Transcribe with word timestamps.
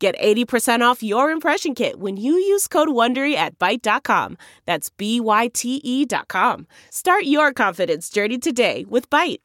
Get 0.00 0.18
80% 0.18 0.80
off 0.80 1.02
your 1.02 1.30
impression 1.30 1.74
kit 1.74 2.00
when 2.00 2.16
you 2.16 2.32
use 2.32 2.66
code 2.66 2.88
WONDERY 2.88 3.34
at 3.34 3.58
Byte.com. 3.58 4.38
That's 4.64 4.88
B-Y-T-E 4.88 6.06
dot 6.06 6.26
com. 6.26 6.66
Start 6.88 7.24
your 7.24 7.52
confidence 7.52 8.08
journey 8.08 8.38
today 8.38 8.86
with 8.88 9.10
Byte. 9.10 9.40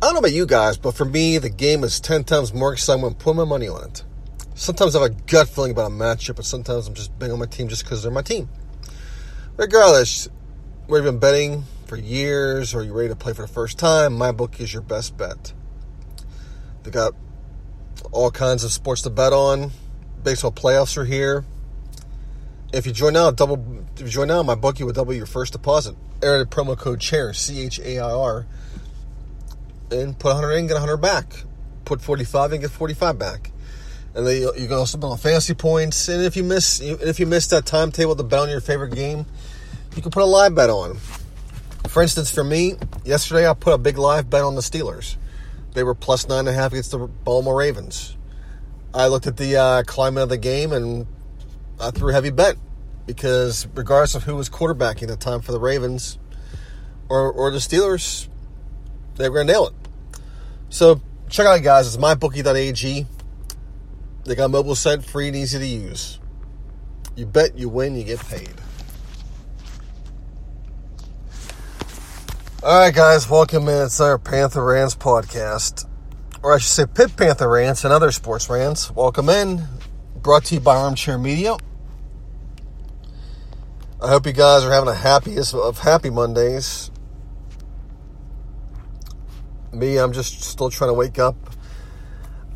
don't 0.00 0.12
know 0.12 0.20
about 0.20 0.32
you 0.32 0.46
guys, 0.46 0.78
but 0.78 0.94
for 0.94 1.04
me, 1.04 1.38
the 1.38 1.50
game 1.50 1.82
is 1.82 1.98
10 1.98 2.22
times 2.22 2.54
more 2.54 2.72
exciting 2.72 3.02
when 3.02 3.14
I 3.14 3.16
put 3.16 3.34
my 3.34 3.44
money 3.44 3.66
on 3.66 3.82
it. 3.88 4.04
Sometimes 4.54 4.94
I 4.94 5.02
have 5.02 5.10
a 5.10 5.14
gut 5.26 5.48
feeling 5.48 5.72
about 5.72 5.90
a 5.90 5.94
matchup, 5.94 6.36
but 6.36 6.44
sometimes 6.44 6.86
I'm 6.86 6.94
just 6.94 7.18
betting 7.18 7.32
on 7.32 7.40
my 7.40 7.46
team 7.46 7.66
just 7.66 7.82
because 7.82 8.04
they're 8.04 8.12
my 8.12 8.22
team. 8.22 8.48
Regardless, 9.56 10.28
whether 10.86 11.04
you've 11.04 11.14
been 11.14 11.18
betting 11.18 11.64
for 11.86 11.96
years 11.96 12.76
or 12.76 12.84
you're 12.84 12.94
ready 12.94 13.08
to 13.08 13.16
play 13.16 13.32
for 13.32 13.42
the 13.42 13.48
first 13.48 13.76
time, 13.76 14.16
my 14.16 14.30
book 14.30 14.60
is 14.60 14.72
your 14.72 14.82
best 14.82 15.16
bet. 15.16 15.52
They 16.86 16.92
got 16.92 17.14
all 18.12 18.30
kinds 18.30 18.62
of 18.62 18.70
sports 18.70 19.02
to 19.02 19.10
bet 19.10 19.32
on. 19.32 19.72
Baseball 20.22 20.52
playoffs 20.52 20.96
are 20.96 21.04
here. 21.04 21.44
If 22.72 22.86
you 22.86 22.92
join 22.92 23.14
now, 23.14 23.32
double. 23.32 23.84
If 23.96 24.02
you 24.02 24.08
join 24.08 24.28
now, 24.28 24.44
MyBookie 24.44 24.82
will 24.82 24.92
double 24.92 25.12
your 25.12 25.26
first 25.26 25.52
deposit. 25.52 25.96
Enter 26.22 26.38
the 26.38 26.46
promo 26.46 26.78
code 26.78 27.00
CHAIR 27.00 27.32
C 27.32 27.60
H 27.62 27.80
A 27.80 27.98
I 27.98 28.12
R, 28.12 28.46
and 29.90 30.16
put 30.16 30.28
100 30.28 30.52
in, 30.52 30.68
get 30.68 30.74
100 30.74 30.98
back. 30.98 31.32
Put 31.84 32.00
45 32.00 32.52
in, 32.52 32.60
get 32.60 32.70
45 32.70 33.18
back. 33.18 33.50
And 34.14 34.24
then 34.24 34.40
you, 34.40 34.52
you 34.56 34.68
can 34.68 34.76
also 34.76 34.96
bet 34.96 35.10
on 35.10 35.18
fantasy 35.18 35.54
points. 35.54 36.08
And 36.08 36.22
if 36.22 36.36
you 36.36 36.44
miss, 36.44 36.80
if 36.80 37.18
you 37.18 37.26
miss 37.26 37.48
that 37.48 37.66
timetable 37.66 38.14
to 38.14 38.22
bet 38.22 38.38
on 38.38 38.48
your 38.48 38.60
favorite 38.60 38.94
game, 38.94 39.26
you 39.96 40.02
can 40.02 40.12
put 40.12 40.22
a 40.22 40.26
live 40.26 40.54
bet 40.54 40.70
on. 40.70 40.98
For 41.88 42.00
instance, 42.00 42.30
for 42.30 42.44
me, 42.44 42.74
yesterday 43.04 43.48
I 43.48 43.54
put 43.54 43.74
a 43.74 43.78
big 43.78 43.98
live 43.98 44.30
bet 44.30 44.42
on 44.42 44.54
the 44.54 44.60
Steelers. 44.60 45.16
They 45.76 45.84
were 45.84 45.94
plus 45.94 46.26
nine 46.26 46.38
and 46.38 46.48
a 46.48 46.52
half 46.54 46.72
against 46.72 46.92
the 46.92 47.00
Baltimore 47.00 47.54
Ravens. 47.54 48.16
I 48.94 49.08
looked 49.08 49.26
at 49.26 49.36
the 49.36 49.56
uh, 49.56 49.82
climate 49.82 50.22
of 50.22 50.30
the 50.30 50.38
game 50.38 50.72
and 50.72 51.06
I 51.78 51.90
threw 51.90 52.08
a 52.08 52.12
heavy 52.14 52.30
bet 52.30 52.56
because 53.04 53.68
regardless 53.74 54.14
of 54.14 54.22
who 54.22 54.36
was 54.36 54.48
quarterbacking 54.48 55.02
at 55.02 55.08
the 55.08 55.16
time 55.18 55.42
for 55.42 55.52
the 55.52 55.60
Ravens 55.60 56.18
or, 57.10 57.30
or 57.30 57.50
the 57.50 57.58
Steelers, 57.58 58.26
they 59.16 59.28
were 59.28 59.34
going 59.34 59.48
to 59.48 59.52
nail 59.52 59.66
it. 59.66 59.74
So 60.70 61.02
check 61.28 61.44
out, 61.44 61.62
guys. 61.62 61.86
It's 61.88 62.02
mybookie.ag. 62.02 63.06
They 64.24 64.34
got 64.34 64.50
mobile 64.50 64.76
site, 64.76 65.04
free 65.04 65.26
and 65.26 65.36
easy 65.36 65.58
to 65.58 65.66
use. 65.66 66.18
You 67.16 67.26
bet, 67.26 67.58
you 67.58 67.68
win, 67.68 67.96
you 67.96 68.04
get 68.04 68.20
paid. 68.20 68.54
All 72.62 72.80
right, 72.80 72.92
guys, 72.92 73.28
welcome 73.28 73.68
in. 73.68 73.84
It's 73.84 74.00
our 74.00 74.18
Panther 74.18 74.64
Rants 74.64 74.96
podcast, 74.96 75.86
or 76.42 76.54
I 76.54 76.58
should 76.58 76.70
say 76.70 76.86
Pitt 76.86 77.14
Panther 77.14 77.50
Rants 77.50 77.84
and 77.84 77.92
other 77.92 78.10
sports 78.10 78.48
rants. 78.48 78.90
Welcome 78.90 79.28
in. 79.28 79.62
Brought 80.16 80.46
to 80.46 80.54
you 80.54 80.60
by 80.60 80.74
Armchair 80.74 81.18
Media. 81.18 81.58
I 84.02 84.08
hope 84.08 84.26
you 84.26 84.32
guys 84.32 84.64
are 84.64 84.72
having 84.72 84.88
a 84.88 84.94
happiest 84.94 85.54
of 85.54 85.78
happy 85.78 86.08
Mondays. 86.08 86.90
Me, 89.70 89.98
I'm 89.98 90.14
just 90.14 90.40
still 90.42 90.70
trying 90.70 90.88
to 90.88 90.94
wake 90.94 91.18
up. 91.18 91.36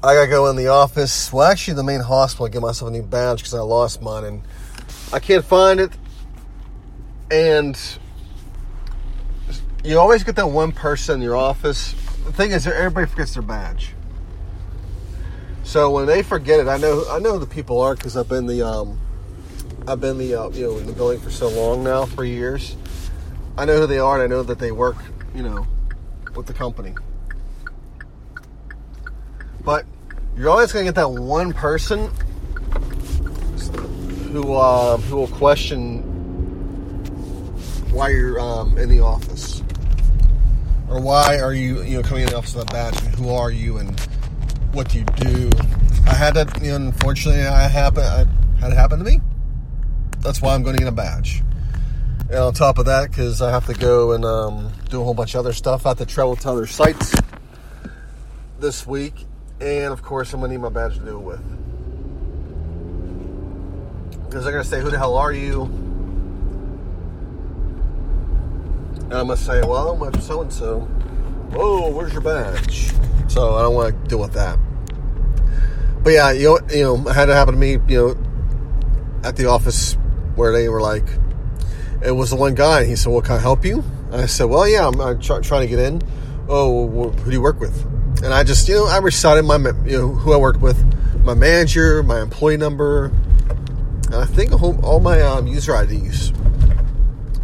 I 0.03 0.15
gotta 0.15 0.29
go 0.29 0.49
in 0.49 0.57
the 0.57 0.69
office. 0.69 1.31
Well, 1.31 1.47
actually, 1.47 1.75
the 1.75 1.85
main 1.85 2.01
hospital. 2.01 2.47
I 2.47 2.49
Get 2.49 2.63
myself 2.63 2.89
a 2.89 2.93
new 2.93 3.03
badge 3.03 3.41
because 3.41 3.53
I 3.53 3.61
lost 3.61 4.01
mine 4.01 4.25
and 4.25 4.43
I 5.13 5.21
can't 5.21 5.45
find 5.45 5.79
it. 5.79 5.93
And 7.31 7.79
you 9.83 9.99
always 9.99 10.25
get 10.25 10.37
that 10.37 10.49
one 10.49 10.73
person 10.73 11.17
in 11.17 11.23
your 11.23 11.37
office. 11.37 11.93
The 12.25 12.33
thing 12.33 12.51
is, 12.51 12.67
everybody 12.67 13.07
forgets 13.07 13.35
their 13.35 13.43
badge. 13.43 13.95
So 15.63 15.91
when 15.91 16.07
they 16.07 16.23
forget 16.23 16.61
it, 16.61 16.69
I 16.69 16.77
know 16.77 17.05
I 17.09 17.19
know 17.19 17.39
the 17.39 17.47
people 17.47 17.81
are 17.81 17.95
because 17.95 18.17
I've 18.17 18.29
been 18.29 18.47
the 18.47 18.63
um, 18.67 18.99
I've 19.87 20.01
been 20.01 20.19
the 20.19 20.35
uh, 20.35 20.49
you 20.51 20.67
know 20.67 20.79
in 20.79 20.87
the 20.87 20.93
building 20.93 21.21
for 21.21 21.31
so 21.31 21.49
long 21.49 21.85
now 21.85 22.05
for 22.07 22.25
years. 22.25 22.77
I 23.57 23.65
know 23.65 23.79
who 23.79 23.87
they 23.87 23.99
are, 23.99 24.15
and 24.15 24.23
I 24.23 24.27
know 24.27 24.43
that 24.43 24.59
they 24.59 24.73
work 24.73 24.97
you 25.35 25.43
know 25.43 25.67
with 26.35 26.47
the 26.47 26.53
company. 26.53 26.95
But 29.65 29.87
you're 30.37 30.49
always 30.49 30.73
gonna 30.73 30.87
get 30.87 30.95
that 30.97 31.11
one 31.11 31.53
person 31.53 32.11
who 34.33 34.55
uh, 34.55 34.97
who 34.97 35.17
will 35.17 35.29
question 35.29 36.03
why 37.93 38.09
you're 38.09 38.41
um, 38.41 38.77
in 38.79 38.89
the 38.89 39.01
office 39.01 39.63
or 40.91 41.01
why 41.01 41.39
are 41.39 41.55
you 41.55 41.83
you 41.83 41.97
know 41.97 42.03
coming 42.03 42.25
in 42.25 42.31
the 42.31 42.37
office 42.37 42.55
with 42.55 42.69
a 42.69 42.73
badge? 42.73 43.01
And 43.03 43.15
who 43.15 43.31
are 43.31 43.51
you 43.51 43.79
and 43.79 43.99
what 44.73 44.89
do 44.91 44.99
you 44.99 45.05
do? 45.05 45.51
I 46.07 46.15
had 46.15 46.35
that 46.35 46.61
you 46.61 46.71
know, 46.71 46.77
unfortunately 46.77 47.43
i 47.43 47.69
happen 47.69 48.03
i 48.03 48.27
had 48.61 48.73
it 48.73 48.77
happen 48.77 48.99
to 48.99 49.05
me. 49.05 49.21
That's 50.19 50.43
why 50.43 50.55
i'm 50.55 50.63
going 50.63 50.77
to 50.77 50.81
get 50.81 50.89
a 50.89 50.93
badge. 50.93 51.43
And 52.29 52.39
on 52.39 52.53
top 52.53 52.79
of 52.79 52.87
that 52.87 53.09
because 53.09 53.41
i 53.41 53.51
have 53.51 53.67
to 53.67 53.75
go 53.75 54.13
and 54.13 54.25
um, 54.25 54.73
do 54.89 55.01
a 55.01 55.05
whole 55.05 55.15
bunch 55.15 55.35
of 55.35 55.39
other 55.39 55.53
stuff. 55.53 55.87
I 55.87 55.91
have 55.91 55.99
to 55.99 56.07
travel 56.07 56.37
to 56.37 56.51
other 56.51 56.67
sites 56.67 57.15
this 58.59 58.87
week. 58.87 59.27
And 59.61 59.93
of 59.93 60.03
course 60.03 60.33
i'm 60.35 60.41
going 60.41 60.51
to 60.51 60.57
need 60.57 60.63
my 60.63 60.71
badge 60.71 60.95
to 60.95 61.05
do 61.05 61.17
it 61.17 61.23
with. 61.23 61.43
Because 64.25 64.45
they're 64.45 64.53
going 64.53 64.65
to 64.65 64.71
say 64.71 64.81
who 64.81 64.91
the 64.91 64.99
hell 64.99 65.17
are 65.17 65.33
you 65.33 65.90
And 69.11 69.19
I'm 69.19 69.27
gonna 69.27 69.37
say, 69.37 69.61
well, 69.63 69.91
I'm 69.91 69.99
with 69.99 70.23
so 70.23 70.41
and 70.41 70.53
so. 70.53 70.83
Whoa, 71.51 71.91
where's 71.91 72.13
your 72.13 72.23
badge? 72.23 72.93
So 73.27 73.57
I 73.57 73.63
don't 73.63 73.75
want 73.75 74.05
to 74.05 74.09
deal 74.09 74.21
with 74.21 74.35
that. 74.35 74.57
But 76.05 76.11
yeah, 76.11 76.31
you 76.31 76.45
know, 76.45 76.61
you 76.73 76.83
know, 76.85 77.09
it 77.09 77.13
had 77.13 77.27
to 77.27 77.35
happen 77.35 77.55
to 77.55 77.61
me. 77.61 77.73
You 77.89 78.15
know, 78.15 78.17
at 79.25 79.35
the 79.35 79.47
office 79.47 79.95
where 80.37 80.53
they 80.53 80.69
were 80.69 80.81
like, 80.81 81.03
it 82.05 82.13
was 82.13 82.31
the 82.31 82.37
one 82.37 82.55
guy. 82.55 82.85
He 82.85 82.95
said, 82.95 83.13
"Well, 83.13 83.21
can 83.21 83.35
I 83.35 83.39
help 83.41 83.65
you?" 83.65 83.83
And 84.13 84.23
I 84.23 84.27
said, 84.27 84.45
"Well, 84.45 84.69
yeah, 84.69 84.87
I'm, 84.87 85.01
I'm 85.01 85.21
try, 85.21 85.41
trying 85.41 85.63
to 85.63 85.67
get 85.67 85.81
in." 85.81 86.03
Oh, 86.49 86.85
well, 86.85 87.11
who 87.11 87.31
do 87.33 87.37
you 87.37 87.43
work 87.43 87.59
with? 87.59 87.85
And 88.23 88.33
I 88.33 88.45
just, 88.45 88.69
you 88.69 88.77
know, 88.77 88.87
I 88.87 88.99
recited 88.99 89.43
my, 89.43 89.57
you 89.57 89.99
know, 89.99 90.09
who 90.09 90.33
I 90.33 90.37
worked 90.37 90.61
with, 90.61 90.81
my 91.25 91.35
manager, 91.35 92.05
my 92.05 92.21
employee 92.21 92.59
number, 92.59 93.07
and 94.07 94.15
I 94.15 94.27
think 94.27 94.53
all 94.63 95.01
my 95.01 95.21
um, 95.21 95.49
user 95.49 95.75
IDs 95.75 96.33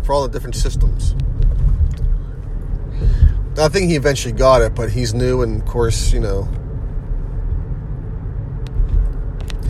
for 0.05 0.13
all 0.13 0.23
the 0.23 0.29
different 0.29 0.55
systems. 0.55 1.17
I 3.59 3.69
think 3.69 3.89
he 3.89 3.97
eventually 3.97 4.35
got 4.35 4.61
it, 4.61 4.75
but 4.75 4.91
he's 4.91 5.15
new, 5.15 5.41
and 5.41 5.63
of 5.63 5.67
course, 5.67 6.13
you 6.13 6.21
know, 6.21 6.43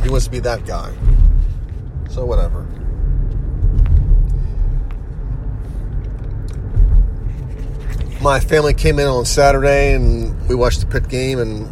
he 0.03 0.11
wants 0.11 0.25
to 0.25 0.31
be 0.31 0.41
that 0.41 0.67
guy. 0.67 0.93
So, 2.11 2.25
whatever. 2.25 2.67
My 8.21 8.41
family 8.41 8.75
came 8.75 8.99
in 8.99 9.07
on 9.07 9.25
Saturday 9.25 9.93
and 9.93 10.49
we 10.49 10.57
watched 10.57 10.81
the 10.81 10.87
Pitt 10.87 11.09
game, 11.09 11.39
and, 11.39 11.69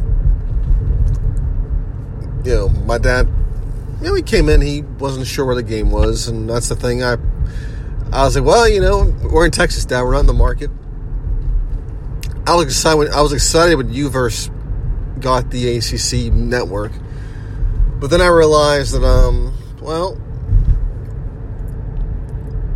you 2.46 2.54
know, 2.54 2.68
my 2.68 2.98
dad, 2.98 3.28
you 4.00 4.08
know, 4.08 4.14
he 4.14 4.22
came 4.22 4.48
in, 4.48 4.60
he 4.60 4.82
wasn't 4.82 5.26
sure 5.26 5.44
where 5.44 5.56
the 5.56 5.64
game 5.64 5.90
was, 5.90 6.28
and 6.28 6.48
that's 6.48 6.68
the 6.68 6.76
thing. 6.76 7.02
I, 7.02 7.16
I 8.12 8.22
was 8.24 8.36
like, 8.36 8.44
well, 8.44 8.68
you 8.68 8.80
know, 8.80 9.12
we're 9.24 9.46
in 9.46 9.50
Texas, 9.50 9.84
Dad, 9.84 10.02
we're 10.02 10.14
in 10.20 10.26
the 10.26 10.32
market 10.32 10.70
I 12.46 12.54
was 12.54 12.66
excited 12.66 12.98
when 12.98 13.12
I 13.12 13.22
was 13.22 13.32
excited 13.32 13.76
when 13.76 13.88
UVerse 13.88 14.50
got 15.20 15.50
the 15.50 15.76
ACC 15.78 16.32
network, 16.32 16.92
but 17.98 18.08
then 18.10 18.20
I 18.20 18.26
realized 18.26 18.92
that 18.92 19.02
um, 19.02 19.56
well, 19.80 20.20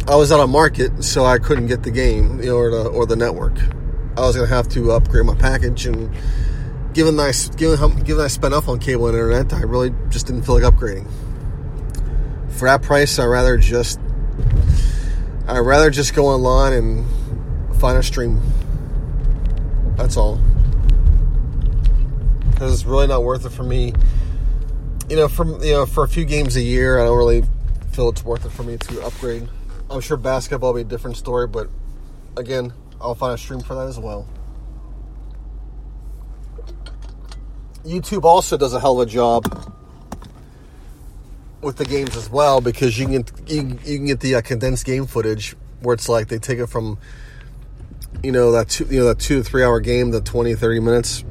I 0.06 0.16
was 0.16 0.32
out 0.32 0.40
of 0.40 0.48
market, 0.48 1.04
so 1.04 1.26
I 1.26 1.38
couldn't 1.38 1.66
get 1.66 1.82
the 1.82 1.90
game 1.90 2.40
or 2.40 2.70
the 2.70 2.88
or 2.88 3.04
the 3.04 3.16
network. 3.16 3.58
I 4.16 4.22
was 4.22 4.36
gonna 4.36 4.48
have 4.48 4.68
to 4.70 4.92
upgrade 4.92 5.26
my 5.26 5.34
package, 5.34 5.84
and 5.84 6.16
given 6.94 7.20
I 7.20 7.32
given 7.58 8.04
given 8.04 8.24
I 8.24 8.28
spent 8.28 8.54
enough 8.54 8.68
on 8.68 8.78
cable 8.78 9.08
and 9.08 9.14
internet, 9.14 9.52
I 9.52 9.60
really 9.64 9.92
just 10.08 10.26
didn't 10.26 10.44
feel 10.44 10.58
like 10.58 10.64
upgrading. 10.64 11.06
For 12.48 12.68
that 12.68 12.80
price, 12.80 13.18
I 13.18 13.26
rather 13.26 13.58
just 13.58 14.00
I 15.46 15.58
rather 15.58 15.90
just 15.90 16.14
go 16.14 16.26
online 16.26 16.72
and 16.72 17.76
find 17.76 17.98
a 17.98 18.02
stream. 18.02 18.40
That's 19.98 20.16
all. 20.16 20.40
Because 22.50 22.72
it's 22.72 22.84
really 22.86 23.06
not 23.06 23.22
worth 23.22 23.44
it 23.44 23.50
for 23.50 23.64
me 23.64 23.92
you 25.08 25.16
know, 25.16 25.28
from 25.28 25.62
you 25.62 25.72
know, 25.72 25.86
for 25.86 26.04
a 26.04 26.08
few 26.08 26.24
games 26.24 26.56
a 26.56 26.60
year, 26.60 27.00
I 27.00 27.04
don't 27.04 27.16
really 27.16 27.42
feel 27.92 28.10
it's 28.10 28.24
worth 28.24 28.44
it 28.44 28.50
for 28.50 28.62
me 28.62 28.76
to 28.76 29.02
upgrade. 29.02 29.48
I'm 29.90 30.00
sure 30.00 30.16
basketball 30.16 30.72
will 30.72 30.82
be 30.82 30.86
a 30.86 30.90
different 30.90 31.16
story, 31.16 31.46
but 31.46 31.68
again, 32.36 32.72
I'll 33.00 33.14
find 33.14 33.34
a 33.34 33.38
stream 33.38 33.60
for 33.60 33.74
that 33.74 33.86
as 33.86 33.98
well. 33.98 34.28
YouTube 37.84 38.24
also 38.24 38.58
does 38.58 38.74
a 38.74 38.80
hell 38.80 39.00
of 39.00 39.08
a 39.08 39.10
job 39.10 39.74
with 41.62 41.76
the 41.76 41.86
games 41.86 42.16
as 42.16 42.28
well 42.28 42.60
because 42.60 42.98
you 42.98 43.06
can 43.06 43.24
you, 43.46 43.78
you 43.84 43.96
can 43.96 44.06
get 44.06 44.20
the 44.20 44.34
uh, 44.34 44.42
condensed 44.42 44.84
game 44.84 45.06
footage 45.06 45.56
where 45.80 45.94
it's 45.94 46.08
like 46.08 46.28
they 46.28 46.38
take 46.38 46.58
it 46.58 46.66
from 46.66 46.98
you 48.22 48.32
know 48.32 48.52
that 48.52 48.68
two, 48.68 48.84
you 48.86 49.00
know 49.00 49.06
that 49.06 49.18
two 49.18 49.38
to 49.38 49.44
three 49.44 49.62
hour 49.62 49.80
game 49.80 50.10
the 50.10 50.20
20 50.20 50.54
30 50.54 50.80
minutes 50.80 51.24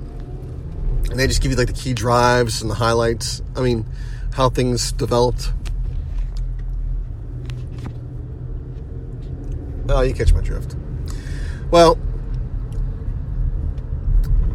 and 1.09 1.19
they 1.19 1.27
just 1.27 1.41
give 1.41 1.51
you 1.51 1.57
like 1.57 1.67
the 1.67 1.73
key 1.73 1.93
drives 1.93 2.61
and 2.61 2.69
the 2.69 2.75
highlights. 2.75 3.41
I 3.55 3.61
mean 3.61 3.85
how 4.33 4.49
things 4.49 4.91
developed. 4.91 5.51
Oh 9.89 10.01
you 10.01 10.13
catch 10.13 10.33
my 10.33 10.41
drift. 10.41 10.75
Well 11.71 11.97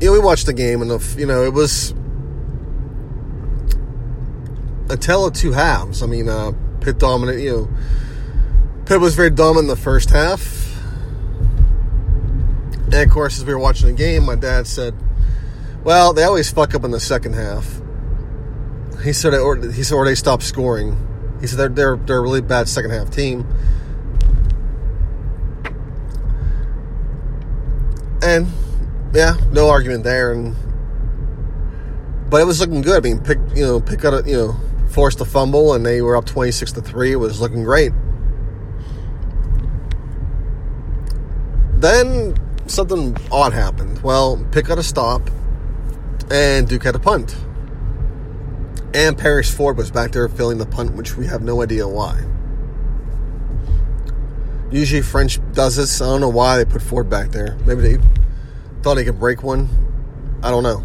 yeah 0.01 0.11
we 0.11 0.19
watched 0.19 0.47
the 0.47 0.53
game 0.53 0.83
and 0.83 0.91
the, 0.91 1.15
you 1.19 1.27
know 1.27 1.45
it 1.45 1.53
was 1.53 1.95
a 4.89 4.97
tale 4.97 5.27
of 5.27 5.35
two 5.35 5.53
halves. 5.53 6.03
I 6.03 6.07
mean 6.07 6.29
uh 6.29 6.53
Pitt 6.81 6.99
dominant 6.99 7.41
you 7.41 7.51
know 7.51 7.71
Pitt 8.87 9.01
was 9.01 9.15
very 9.15 9.31
dominant 9.31 9.65
in 9.65 9.69
the 9.69 9.77
first 9.77 10.11
half 10.11 10.62
and 12.93 13.09
of 13.09 13.11
course, 13.11 13.39
as 13.39 13.45
we 13.47 13.55
were 13.55 13.59
watching 13.59 13.87
the 13.87 13.95
game, 13.95 14.27
my 14.27 14.35
dad 14.35 14.67
said, 14.67 14.95
"Well, 15.83 16.13
they 16.13 16.25
always 16.25 16.51
fuck 16.51 16.75
up 16.75 16.85
in 16.85 16.91
the 16.91 17.01
second 17.01 17.33
half." 17.33 17.81
He 19.03 19.15
said, 19.15 19.33
or, 19.35 19.57
"He 19.57 19.83
said, 19.83 19.95
or 19.95 20.05
they 20.05 20.15
stop 20.15 20.43
scoring." 20.43 20.97
He 21.41 21.47
said, 21.47 21.59
"They're 21.59 21.69
they're 21.69 21.97
they're 21.97 22.19
a 22.19 22.21
really 22.21 22.43
bad 22.43 22.69
second 22.69 22.91
half 22.91 23.11
team." 23.11 23.47
And 28.23 28.47
yeah, 29.15 29.37
no 29.51 29.71
argument 29.71 30.05
there. 30.05 30.33
And 30.33 30.55
but 32.29 32.43
it 32.43 32.45
was 32.45 32.61
looking 32.61 32.83
good. 32.83 33.05
I 33.05 33.09
mean, 33.09 33.21
pick 33.21 33.39
you 33.55 33.65
know 33.65 33.81
pick 33.81 34.05
out 34.05 34.13
a, 34.13 34.31
you 34.31 34.37
know 34.37 34.57
forced 34.91 35.19
a 35.23 35.25
fumble, 35.25 35.73
and 35.73 35.85
they 35.85 36.03
were 36.03 36.15
up 36.15 36.27
twenty 36.27 36.53
six 36.53 36.73
to 36.73 36.83
three. 36.83 37.13
It 37.13 37.17
was 37.17 37.41
looking 37.41 37.65
great. 37.65 37.93
Then 41.79 42.37
something 42.73 43.17
odd 43.31 43.53
happened. 43.53 44.03
Well, 44.03 44.45
Pitt 44.51 44.67
got 44.67 44.79
a 44.79 44.83
stop, 44.83 45.31
and 46.31 46.67
Duke 46.67 46.85
had 46.85 46.95
a 46.95 46.99
punt. 46.99 47.37
And 48.95 49.17
Paris 49.17 49.55
Ford 49.55 49.77
was 49.77 49.91
back 49.91 50.13
there 50.13 50.29
filling 50.29 50.59
the 50.59 50.67
punt, 50.67 50.95
which 50.95 51.17
we 51.17 51.27
have 51.27 51.43
no 51.43 51.63
idea 51.63 51.87
why. 51.87 52.23
Usually 54.71 55.03
Ffrench 55.03 55.55
does 55.55 55.77
this. 55.77 56.01
I 56.01 56.07
don't 56.07 56.21
know 56.21 56.29
why 56.29 56.57
they 56.57 56.65
put 56.65 56.83
Ford 56.83 57.09
back 57.09 57.31
there. 57.31 57.57
Maybe 57.67 57.83
they 57.83 57.99
thought 58.83 58.97
he 58.99 59.05
could 59.05 59.19
break 59.19 59.43
one. 59.43 59.69
I 60.43 60.51
don't 60.51 60.63
know. 60.63 60.83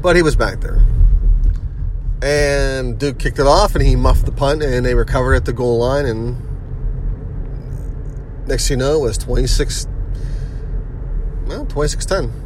But 0.00 0.16
he 0.16 0.22
was 0.22 0.36
back 0.36 0.60
there. 0.60 0.84
And 2.22 2.98
Duke 2.98 3.18
kicked 3.18 3.40
it 3.40 3.46
off 3.46 3.74
and 3.74 3.84
he 3.84 3.96
muffed 3.96 4.26
the 4.26 4.32
punt 4.32 4.62
and 4.62 4.86
they 4.86 4.94
recovered 4.94 5.34
at 5.34 5.44
the 5.44 5.52
goal 5.52 5.78
line 5.78 6.06
and 6.06 6.36
next 8.46 8.68
thing 8.68 8.78
you 8.78 8.84
know 8.84 8.98
it 8.98 9.02
was 9.02 9.18
26 9.18 9.86
well, 11.46 11.66
2610. 11.66 12.42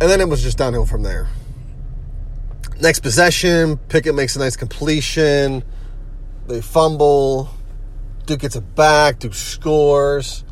And 0.00 0.08
then 0.08 0.20
it 0.20 0.28
was 0.28 0.42
just 0.42 0.58
downhill 0.58 0.86
from 0.86 1.02
there. 1.02 1.28
Next 2.80 3.00
possession, 3.00 3.76
Pickett 3.88 4.14
makes 4.14 4.36
a 4.36 4.38
nice 4.38 4.56
completion. 4.56 5.64
They 6.46 6.60
fumble. 6.60 7.50
Duke 8.26 8.40
gets 8.40 8.54
it 8.54 8.74
back. 8.76 9.18
Duke 9.18 9.34
scores. 9.34 10.44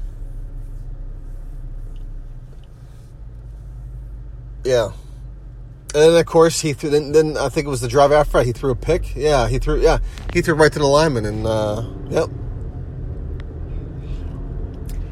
Yeah. 4.64 4.90
And 5.94 6.02
then 6.02 6.16
of 6.16 6.26
course 6.26 6.60
he 6.60 6.72
threw. 6.72 6.90
Then, 6.90 7.12
then 7.12 7.36
I 7.36 7.48
think 7.48 7.66
it 7.66 7.70
was 7.70 7.80
the 7.80 7.88
drive 7.88 8.10
after 8.10 8.42
he 8.42 8.50
threw 8.50 8.72
a 8.72 8.76
pick. 8.76 9.14
Yeah, 9.14 9.48
he 9.48 9.58
threw. 9.60 9.80
Yeah, 9.80 9.98
he 10.32 10.42
threw 10.42 10.54
right 10.54 10.72
to 10.72 10.78
the 10.78 10.86
lineman, 10.86 11.24
and 11.24 11.46
uh, 11.46 11.88
yep, 12.10 12.28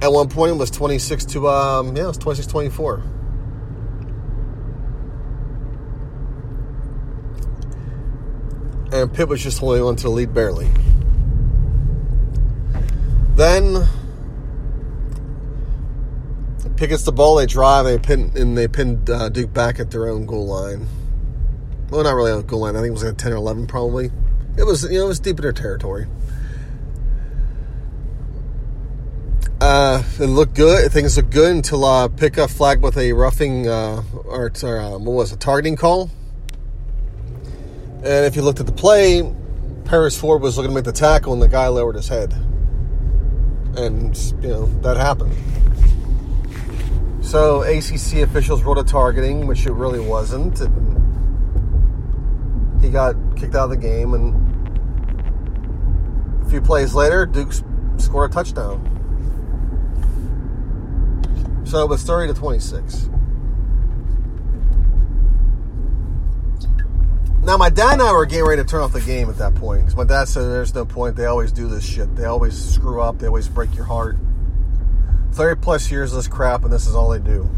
at 0.04 0.12
one 0.12 0.28
point 0.28 0.52
it 0.52 0.58
was 0.58 0.70
26 0.70 1.24
to 1.24 1.48
um 1.48 1.96
yeah 1.96 2.04
it 2.04 2.08
was 2.08 2.18
26 2.18 2.46
24 2.46 3.02
and 8.92 9.12
Pitt 9.12 9.28
was 9.28 9.42
just 9.42 9.58
holding 9.58 9.82
on 9.82 9.96
to 9.96 10.02
the 10.04 10.08
lead 10.10 10.32
barely. 10.32 10.70
Then 13.34 13.88
Pitt 16.76 16.90
gets 16.90 17.02
the 17.04 17.10
ball 17.10 17.36
they 17.36 17.46
drive 17.46 17.86
they 17.86 17.98
pin 17.98 18.30
and 18.36 18.56
they 18.56 18.68
pinned 18.68 19.08
uh, 19.08 19.30
Duke 19.30 19.52
back 19.52 19.80
at 19.80 19.90
their 19.90 20.08
own 20.08 20.26
goal 20.26 20.46
line. 20.46 20.86
Well 21.90 22.04
not 22.04 22.14
really 22.14 22.30
on 22.30 22.42
goal 22.42 22.60
line 22.60 22.76
I 22.76 22.80
think 22.80 22.90
it 22.90 22.92
was 22.92 23.04
like 23.04 23.16
10 23.16 23.32
or 23.32 23.36
11 23.36 23.66
probably. 23.66 24.12
It 24.58 24.64
was 24.64 24.84
you 24.84 24.98
know 24.98 25.06
it 25.06 25.08
was 25.08 25.18
deep 25.18 25.38
in 25.38 25.42
their 25.42 25.52
territory 25.52 26.06
Uh, 29.66 30.02
it 30.20 30.26
looked 30.26 30.52
good. 30.52 30.92
Things 30.92 31.16
looked 31.16 31.30
good 31.30 31.50
until 31.56 31.86
uh, 31.86 32.08
pickup 32.08 32.50
flag 32.50 32.82
with 32.82 32.98
a 32.98 33.14
roughing 33.14 33.66
uh, 33.66 34.02
or, 34.12 34.52
or 34.62 34.78
uh, 34.78 34.90
what 34.98 35.12
was 35.12 35.32
a 35.32 35.38
targeting 35.38 35.74
call. 35.74 36.10
And 38.04 38.26
if 38.26 38.36
you 38.36 38.42
looked 38.42 38.60
at 38.60 38.66
the 38.66 38.72
play, 38.72 39.22
Paris 39.86 40.20
Ford 40.20 40.42
was 40.42 40.58
looking 40.58 40.68
to 40.72 40.74
make 40.74 40.84
the 40.84 40.92
tackle, 40.92 41.32
and 41.32 41.40
the 41.40 41.48
guy 41.48 41.68
lowered 41.68 41.94
his 41.94 42.08
head, 42.08 42.34
and 43.74 44.14
you 44.42 44.48
know 44.48 44.66
that 44.82 44.98
happened. 44.98 45.32
So 47.24 47.62
ACC 47.62 48.16
officials 48.18 48.62
wrote 48.64 48.76
a 48.76 48.84
targeting, 48.84 49.46
which 49.46 49.64
it 49.64 49.72
really 49.72 50.00
wasn't. 50.00 50.60
And 50.60 51.00
he 52.82 52.90
got 52.90 53.14
kicked 53.34 53.54
out 53.54 53.64
of 53.64 53.70
the 53.70 53.78
game, 53.78 54.12
and 54.12 54.34
a 56.44 56.50
few 56.50 56.60
plays 56.60 56.92
later, 56.92 57.24
Duke 57.24 57.54
scored 57.96 58.30
a 58.30 58.34
touchdown. 58.34 58.93
So 61.74 61.82
it 61.82 61.88
was 61.88 62.04
30 62.04 62.32
to 62.32 62.38
26. 62.38 63.08
Now, 67.42 67.56
my 67.56 67.68
dad 67.68 67.94
and 67.94 68.02
I 68.02 68.12
were 68.12 68.26
getting 68.26 68.46
ready 68.46 68.62
to 68.62 68.68
turn 68.68 68.80
off 68.80 68.92
the 68.92 69.00
game 69.00 69.28
at 69.28 69.38
that 69.38 69.56
point 69.56 69.80
because 69.80 69.96
my 69.96 70.04
dad 70.04 70.28
said 70.28 70.42
there's 70.42 70.72
no 70.72 70.84
point. 70.84 71.16
They 71.16 71.24
always 71.24 71.50
do 71.50 71.66
this 71.66 71.84
shit. 71.84 72.14
They 72.14 72.26
always 72.26 72.56
screw 72.56 73.02
up. 73.02 73.18
They 73.18 73.26
always 73.26 73.48
break 73.48 73.74
your 73.74 73.86
heart. 73.86 74.16
30 75.32 75.60
plus 75.62 75.90
years 75.90 76.12
of 76.12 76.18
this 76.18 76.28
crap, 76.28 76.62
and 76.62 76.72
this 76.72 76.86
is 76.86 76.94
all 76.94 77.10
they 77.10 77.18
do. 77.18 77.50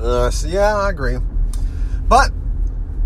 Uh, 0.00 0.30
so, 0.30 0.48
yeah, 0.48 0.74
I 0.74 0.88
agree. 0.88 1.18
But, 2.08 2.30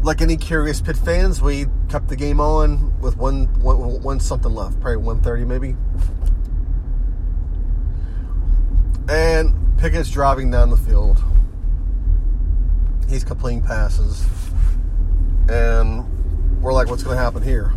like 0.04 0.20
any 0.20 0.36
curious 0.36 0.80
Pitt 0.80 0.96
fans, 0.96 1.42
we 1.42 1.66
kept 1.88 2.06
the 2.06 2.16
game 2.16 2.38
on 2.38 2.96
with 3.00 3.16
one, 3.16 3.46
one, 3.60 4.00
one 4.02 4.20
something 4.20 4.54
left. 4.54 4.78
Probably 4.80 4.98
130 4.98 5.44
maybe. 5.46 5.74
And 9.08 9.78
Pickett's 9.78 10.10
driving 10.10 10.50
down 10.50 10.70
the 10.70 10.76
field. 10.76 11.22
He's 13.08 13.24
completing 13.24 13.62
passes. 13.62 14.26
And 15.48 16.62
we're 16.62 16.74
like, 16.74 16.88
what's 16.88 17.02
going 17.02 17.16
to 17.16 17.22
happen 17.22 17.42
here? 17.42 17.72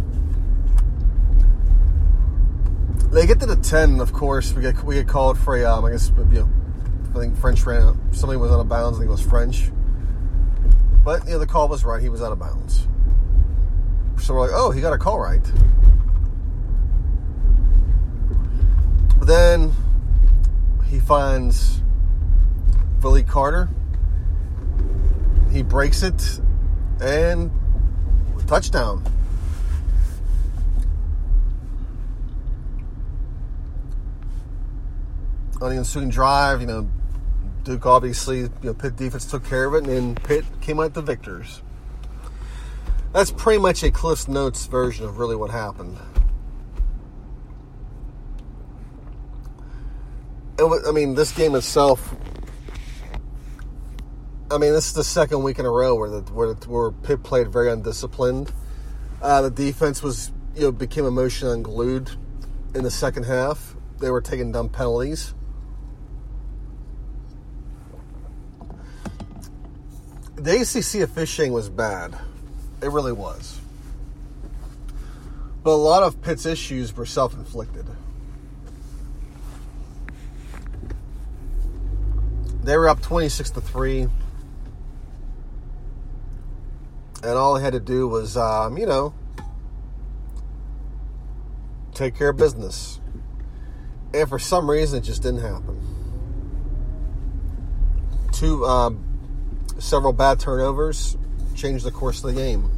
They 3.12 3.26
get 3.26 3.40
to 3.40 3.46
the 3.46 3.56
10, 3.56 4.00
of 4.00 4.14
course. 4.14 4.54
We 4.54 4.62
get 4.62 4.84
we 4.84 4.96
get 4.96 5.08
called 5.08 5.38
for 5.38 5.56
a, 5.56 5.66
um, 5.66 5.86
I 5.86 5.92
guess, 5.92 6.10
you 6.10 6.24
know, 6.24 6.50
I 7.14 7.20
think 7.20 7.36
Ffrench 7.36 7.66
ran. 7.66 8.00
Somebody 8.14 8.38
was 8.38 8.52
out 8.52 8.60
of 8.60 8.70
bounds. 8.70 8.98
I 8.98 9.02
think 9.02 9.10
it 9.10 9.12
was 9.12 9.22
Ffrench. 9.22 9.74
But, 11.04 11.26
you 11.26 11.32
know, 11.32 11.40
the 11.40 11.48
call 11.48 11.68
was 11.68 11.84
right. 11.84 12.02
He 12.02 12.10
was 12.10 12.22
out 12.22 12.32
of 12.32 12.40
bounds. 12.40 12.88
So 14.22 14.34
we're 14.34 14.42
like, 14.42 14.52
oh, 14.54 14.72
he 14.72 14.82
got 14.82 14.94
a 14.94 14.98
call 14.98 15.20
right. 15.20 15.44
But 19.18 19.28
then 19.28 19.74
he 20.91 21.00
finds 21.00 21.81
Billy 23.00 23.24
Carter. 23.24 23.69
He 25.50 25.63
breaks 25.63 26.03
it 26.03 26.41
and 27.00 27.50
touchdown. 28.45 29.01
On 35.62 35.69
the 35.69 35.77
ensuing 35.77 36.10
drive, 36.10 36.60
you 36.60 36.67
know, 36.67 36.89
Duke 37.63 37.86
obviously, 37.86 38.39
you 38.39 38.50
know, 38.62 38.74
Pitt 38.74 38.98
defense 38.98 39.25
took 39.25 39.45
care 39.45 39.65
of 39.65 39.75
it, 39.75 39.83
and 39.86 39.88
then 39.88 40.15
Pitt 40.15 40.43
came 40.60 40.81
out 40.81 40.93
the 40.93 41.01
victors. 41.01 41.62
That's 43.13 43.31
pretty 43.31 43.62
much 43.62 43.81
a 43.83 43.91
Cliff's 43.91 44.27
Notes 44.27 44.65
version 44.65 45.05
of 45.05 45.19
really 45.19 45.38
what 45.38 45.51
happened. 45.51 45.98
Was, 50.63 50.88
I 50.88 50.91
mean, 50.91 51.15
this 51.15 51.32
game 51.32 51.56
itself. 51.56 52.15
I 54.50 54.58
mean, 54.58 54.74
this 54.74 54.88
is 54.88 54.94
the 54.94 55.03
second 55.03 55.44
week 55.44 55.60
in 55.60 55.65
a 55.65 55.70
row 55.70 55.96
where 55.96 56.10
the 56.10 56.22
where, 56.34 56.53
the, 56.53 56.70
where 56.70 56.91
Pitt 56.91 57.24
played 57.24 57.48
very 57.48 57.72
undisciplined. 57.72 58.51
Uh, 59.22 59.44
the 59.44 59.51
defense 59.51 60.03
was 60.03 60.32
you 60.56 60.63
know 60.63 60.72
became 60.72 61.06
emotionally 61.06 61.53
unglued 61.56 62.12
in 62.75 62.84
the 62.84 62.91
second 62.91 63.24
half. 63.24 63.75
They 64.00 64.10
were 64.10 64.22
taking 64.22 64.51
dumb 64.51 64.70
penalties. 64.70 65.34
The 70.36 70.62
ACC 70.62 71.01
officiating 71.01 71.53
was 71.53 71.70
bad. 71.70 72.18
It 72.82 72.89
really 72.89 73.12
was. 73.12 73.60
But 75.63 75.72
a 75.72 75.77
lot 75.77 76.01
of 76.01 76.22
Pitt's 76.22 76.46
issues 76.46 76.96
were 76.96 77.06
self 77.06 77.36
inflicted. 77.36 77.86
They 82.63 82.77
were 82.77 82.88
up 82.89 83.01
26 83.01 83.51
to 83.51 83.62
3. 83.62 84.08
And 87.24 87.32
all 87.38 87.56
they 87.56 87.62
had 87.62 87.74
to 87.74 87.80
do 87.80 88.08
was, 88.08 88.38
um, 88.38 88.77
you 88.77 88.86
know, 88.86 89.13
take 91.94 92.15
care 92.15 92.30
of 92.30 92.38
business. 92.38 93.00
And 94.13 94.27
for 94.27 94.39
some 94.39 94.70
reason, 94.70 95.00
it 95.00 95.01
just 95.03 95.22
didn't 95.22 95.41
happen. 95.41 95.80
Two, 98.32 98.65
um, 98.65 99.03
several 99.77 100.13
bad 100.13 100.39
turnovers 100.39 101.18
changed 101.56 101.86
the 101.86 101.91
course 101.91 102.24
of 102.24 102.34
the 102.34 102.41
game 102.41 102.72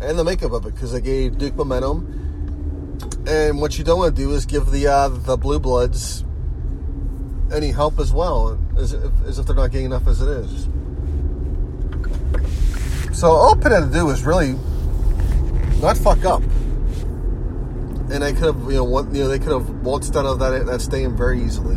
and 0.00 0.18
the 0.18 0.24
makeup 0.24 0.52
of 0.52 0.66
it 0.66 0.74
because 0.74 0.92
they 0.92 1.00
gave 1.00 1.38
Duke 1.38 1.56
momentum. 1.56 2.12
And 3.26 3.60
what 3.60 3.78
you 3.78 3.84
don't 3.84 3.98
want 3.98 4.14
to 4.14 4.22
do 4.22 4.32
is 4.32 4.46
give 4.46 4.70
the 4.70 4.86
uh, 4.86 5.08
the 5.08 5.36
blue 5.36 5.58
bloods 5.58 6.24
any 7.52 7.70
help 7.70 7.98
as 7.98 8.12
well, 8.12 8.58
as 8.76 8.92
if, 8.92 9.10
as 9.26 9.38
if 9.38 9.46
they're 9.46 9.56
not 9.56 9.70
getting 9.70 9.86
enough 9.86 10.06
as 10.06 10.20
it 10.20 10.28
is. 10.28 10.68
So 13.18 13.28
all 13.28 13.56
Pitt 13.56 13.72
had 13.72 13.80
to 13.80 13.90
do 13.92 14.06
was 14.06 14.24
really 14.24 14.54
not 15.80 15.96
fuck 15.96 16.24
up, 16.24 16.42
and 18.10 18.22
they 18.22 18.32
could 18.32 18.54
have 18.54 18.60
you 18.70 18.84
know 18.84 19.00
you 19.12 19.22
know 19.22 19.28
they 19.28 19.38
could 19.38 19.52
have 19.52 19.70
waltzed 19.82 20.16
out 20.16 20.26
of 20.26 20.38
that 20.40 20.66
that 20.66 20.80
stadium 20.80 21.16
very 21.16 21.42
easily, 21.42 21.76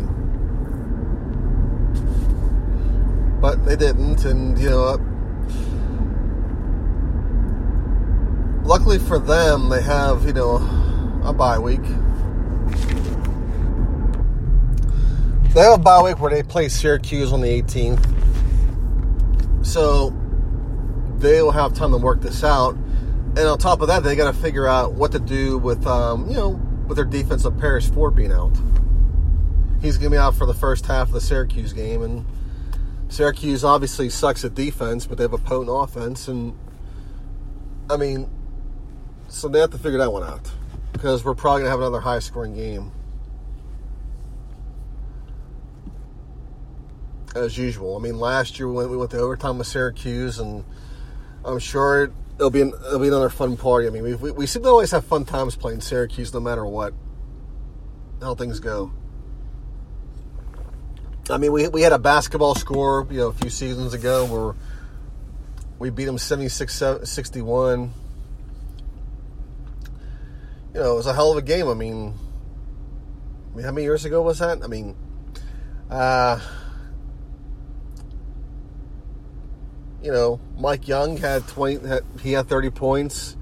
but 3.40 3.64
they 3.64 3.76
didn't, 3.76 4.24
and 4.24 4.58
you 4.58 4.70
know. 4.70 4.84
Uh, 4.84 4.98
luckily 8.70 9.00
for 9.00 9.18
them, 9.18 9.68
they 9.68 9.82
have 9.82 10.24
you 10.24 10.32
know 10.32 10.56
a 11.24 11.32
bye 11.32 11.58
week. 11.58 11.80
They 15.54 15.62
have 15.62 15.80
a 15.80 15.82
bye 15.82 16.00
week 16.00 16.20
where 16.20 16.30
they 16.30 16.44
play 16.44 16.68
Syracuse 16.68 17.32
on 17.32 17.40
the 17.40 17.48
18th. 17.48 19.66
So 19.66 20.10
they 21.18 21.42
will 21.42 21.50
have 21.50 21.74
time 21.74 21.90
to 21.90 21.96
work 21.96 22.20
this 22.20 22.44
out. 22.44 22.74
And 22.74 23.40
on 23.40 23.58
top 23.58 23.80
of 23.80 23.88
that, 23.88 24.04
they 24.04 24.14
got 24.14 24.32
to 24.32 24.40
figure 24.40 24.68
out 24.68 24.92
what 24.92 25.10
to 25.10 25.18
do 25.18 25.58
with, 25.58 25.84
um, 25.88 26.28
you 26.28 26.36
know, 26.36 26.50
with 26.86 26.94
their 26.94 27.04
defensive 27.04 27.58
Paris 27.58 27.88
Ford 27.88 28.14
being 28.14 28.30
out. 28.30 28.52
He's 29.82 29.98
going 29.98 30.12
to 30.12 30.14
be 30.14 30.18
out 30.18 30.36
for 30.36 30.46
the 30.46 30.54
first 30.54 30.86
half 30.86 31.08
of 31.08 31.14
the 31.14 31.20
Syracuse 31.20 31.72
game. 31.72 32.02
And 32.02 32.24
Syracuse 33.08 33.64
obviously 33.64 34.08
sucks 34.08 34.44
at 34.44 34.54
defense, 34.54 35.04
but 35.04 35.18
they 35.18 35.24
have 35.24 35.32
a 35.32 35.38
potent 35.38 35.70
offense. 35.72 36.28
And, 36.28 36.56
I 37.90 37.96
mean, 37.96 38.30
so 39.26 39.48
they 39.48 39.58
have 39.58 39.70
to 39.70 39.78
figure 39.78 39.98
that 39.98 40.12
one 40.12 40.22
out. 40.22 40.48
Because 40.92 41.24
we're 41.24 41.34
probably 41.34 41.62
going 41.62 41.66
to 41.66 41.70
have 41.70 41.80
another 41.80 42.00
high 42.00 42.20
scoring 42.20 42.54
game. 42.54 42.92
As 47.34 47.56
usual. 47.56 47.96
I 47.96 48.00
mean, 48.00 48.18
last 48.18 48.58
year 48.58 48.68
we 48.68 48.74
went, 48.74 48.90
we 48.90 48.96
went 48.96 49.10
to 49.12 49.18
overtime 49.18 49.58
with 49.58 49.66
Syracuse, 49.66 50.38
and 50.38 50.64
I'm 51.44 51.58
sure 51.58 52.12
it'll 52.36 52.50
be 52.50 52.62
an, 52.62 52.72
it'll 52.86 52.98
be 52.98 53.08
another 53.08 53.30
fun 53.30 53.56
party. 53.56 53.86
I 53.86 53.90
mean, 53.90 54.02
we, 54.02 54.14
we, 54.14 54.30
we 54.32 54.46
seem 54.46 54.62
to 54.62 54.68
always 54.68 54.90
have 54.90 55.04
fun 55.04 55.24
times 55.24 55.56
playing 55.56 55.80
Syracuse, 55.80 56.32
no 56.32 56.40
matter 56.40 56.66
what 56.66 56.94
how 58.20 58.34
things 58.34 58.60
go. 58.60 58.92
I 61.30 61.38
mean, 61.38 61.52
we, 61.52 61.68
we 61.68 61.82
had 61.82 61.92
a 61.92 61.98
basketball 61.98 62.54
score, 62.54 63.06
you 63.10 63.18
know, 63.18 63.28
a 63.28 63.32
few 63.32 63.50
seasons 63.50 63.94
ago 63.94 64.26
where 64.26 64.54
we 65.78 65.90
beat 65.90 66.06
them 66.06 66.18
76 66.18 66.82
61. 67.04 67.92
You 70.74 70.80
know, 70.80 70.92
it 70.92 70.96
was 70.96 71.06
a 71.06 71.14
hell 71.14 71.32
of 71.32 71.38
a 71.38 71.42
game. 71.42 71.68
I 71.68 71.74
mean, 71.74 72.14
I 73.52 73.56
mean 73.56 73.64
how 73.64 73.72
many 73.72 73.84
years 73.84 74.04
ago 74.04 74.22
was 74.22 74.40
that? 74.40 74.62
I 74.62 74.66
mean, 74.66 74.96
uh, 75.88 76.40
you 80.02 80.10
know, 80.10 80.40
Mike 80.58 80.88
Young 80.88 81.16
had 81.16 81.46
20, 81.48 81.86
had, 81.86 82.04
he 82.22 82.32
had 82.32 82.48
30 82.48 82.70
points. 82.70 83.36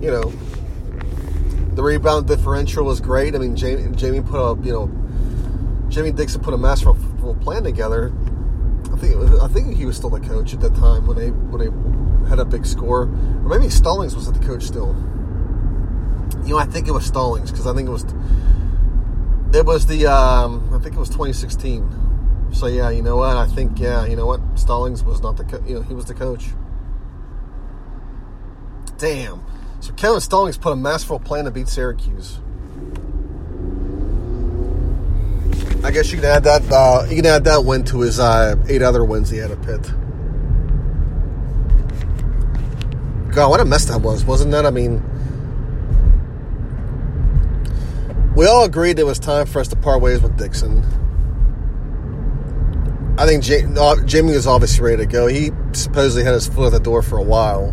You 0.00 0.10
know, 0.10 0.32
the 1.74 1.82
rebound 1.82 2.26
differential 2.26 2.84
was 2.84 3.00
great. 3.00 3.34
I 3.34 3.38
mean, 3.38 3.54
Jamie, 3.54 3.94
Jamie 3.94 4.20
put 4.20 4.38
a, 4.38 4.60
you 4.62 4.72
know, 4.72 4.90
Jamie 5.88 6.10
Dixon 6.10 6.40
put 6.42 6.54
a 6.54 6.58
masterful 6.58 7.36
plan 7.36 7.62
together. 7.62 8.12
I 8.92 8.96
think 8.96 9.16
was, 9.16 9.38
I 9.40 9.48
think 9.48 9.76
he 9.76 9.86
was 9.86 9.96
still 9.96 10.10
the 10.10 10.20
coach 10.20 10.52
at 10.52 10.60
that 10.60 10.74
time 10.74 11.06
when 11.06 11.16
they 11.16 11.30
when 11.30 11.60
they 11.60 12.28
had 12.28 12.40
a 12.40 12.44
big 12.44 12.66
score, 12.66 13.02
or 13.02 13.48
maybe 13.48 13.70
Stallings 13.70 14.14
was 14.14 14.30
the 14.30 14.38
coach 14.40 14.64
still. 14.64 14.88
You 16.44 16.54
know, 16.54 16.58
I 16.58 16.66
think 16.66 16.88
it 16.88 16.92
was 16.92 17.06
Stallings 17.06 17.52
because 17.52 17.66
I 17.66 17.74
think 17.74 17.88
it 17.88 17.92
was 17.92 18.04
it 19.54 19.66
was 19.66 19.86
the 19.86 20.06
um, 20.06 20.68
I 20.72 20.78
think 20.78 20.96
it 20.96 20.98
was 20.98 21.08
2016. 21.10 22.50
So 22.52 22.66
yeah, 22.66 22.90
you 22.90 23.02
know 23.02 23.16
what? 23.16 23.36
I 23.36 23.46
think 23.46 23.78
yeah, 23.78 24.06
you 24.06 24.16
know 24.16 24.26
what? 24.26 24.40
Stallings 24.54 25.02
was 25.02 25.22
not 25.22 25.36
the 25.36 25.44
co- 25.44 25.62
you 25.66 25.74
know 25.74 25.82
he 25.82 25.94
was 25.94 26.06
the 26.06 26.14
coach. 26.14 26.48
Damn. 28.98 29.44
So 29.80 29.92
Kevin 29.94 30.20
Stallings 30.20 30.56
put 30.56 30.72
a 30.72 30.76
masterful 30.76 31.18
plan 31.18 31.44
to 31.46 31.50
beat 31.50 31.68
Syracuse. 31.68 32.38
I 35.84 35.90
guess 35.90 36.12
you 36.12 36.18
can 36.18 36.26
add 36.26 36.44
that. 36.44 36.62
Uh, 36.70 37.04
you 37.08 37.16
can 37.16 37.26
add 37.26 37.44
that 37.44 37.64
win 37.64 37.84
to 37.86 38.00
his 38.00 38.20
uh, 38.20 38.54
eight 38.68 38.82
other 38.82 39.04
wins 39.04 39.30
he 39.30 39.38
had 39.38 39.50
at 39.50 39.60
Pitt. 39.62 39.82
God, 43.34 43.48
what 43.48 43.60
a 43.60 43.64
mess 43.64 43.86
that 43.86 44.00
was, 44.00 44.24
wasn't 44.24 44.52
that? 44.52 44.66
I 44.66 44.70
mean, 44.70 45.02
we 48.34 48.46
all 48.46 48.64
agreed 48.64 48.98
it 48.98 49.04
was 49.04 49.18
time 49.18 49.46
for 49.46 49.60
us 49.60 49.68
to 49.68 49.76
part 49.76 50.00
ways 50.00 50.20
with 50.20 50.36
Dixon. 50.36 50.82
I 53.18 53.26
think 53.26 53.44
Jamie 53.44 54.32
was 54.32 54.46
obviously 54.46 54.84
ready 54.84 54.96
to 54.98 55.06
go. 55.06 55.26
He 55.26 55.50
supposedly 55.72 56.24
had 56.24 56.34
his 56.34 56.48
foot 56.48 56.66
at 56.66 56.72
the 56.72 56.80
door 56.80 57.02
for 57.02 57.18
a 57.18 57.22
while. 57.22 57.68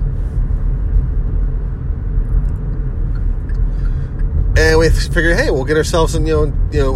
And 4.58 4.78
we 4.78 4.90
figured, 4.90 5.38
hey, 5.38 5.50
we'll 5.50 5.64
get 5.64 5.78
ourselves 5.78 6.16
in, 6.16 6.26
you 6.26 6.34
know, 6.34 6.54
you 6.72 6.82
know, 6.82 6.94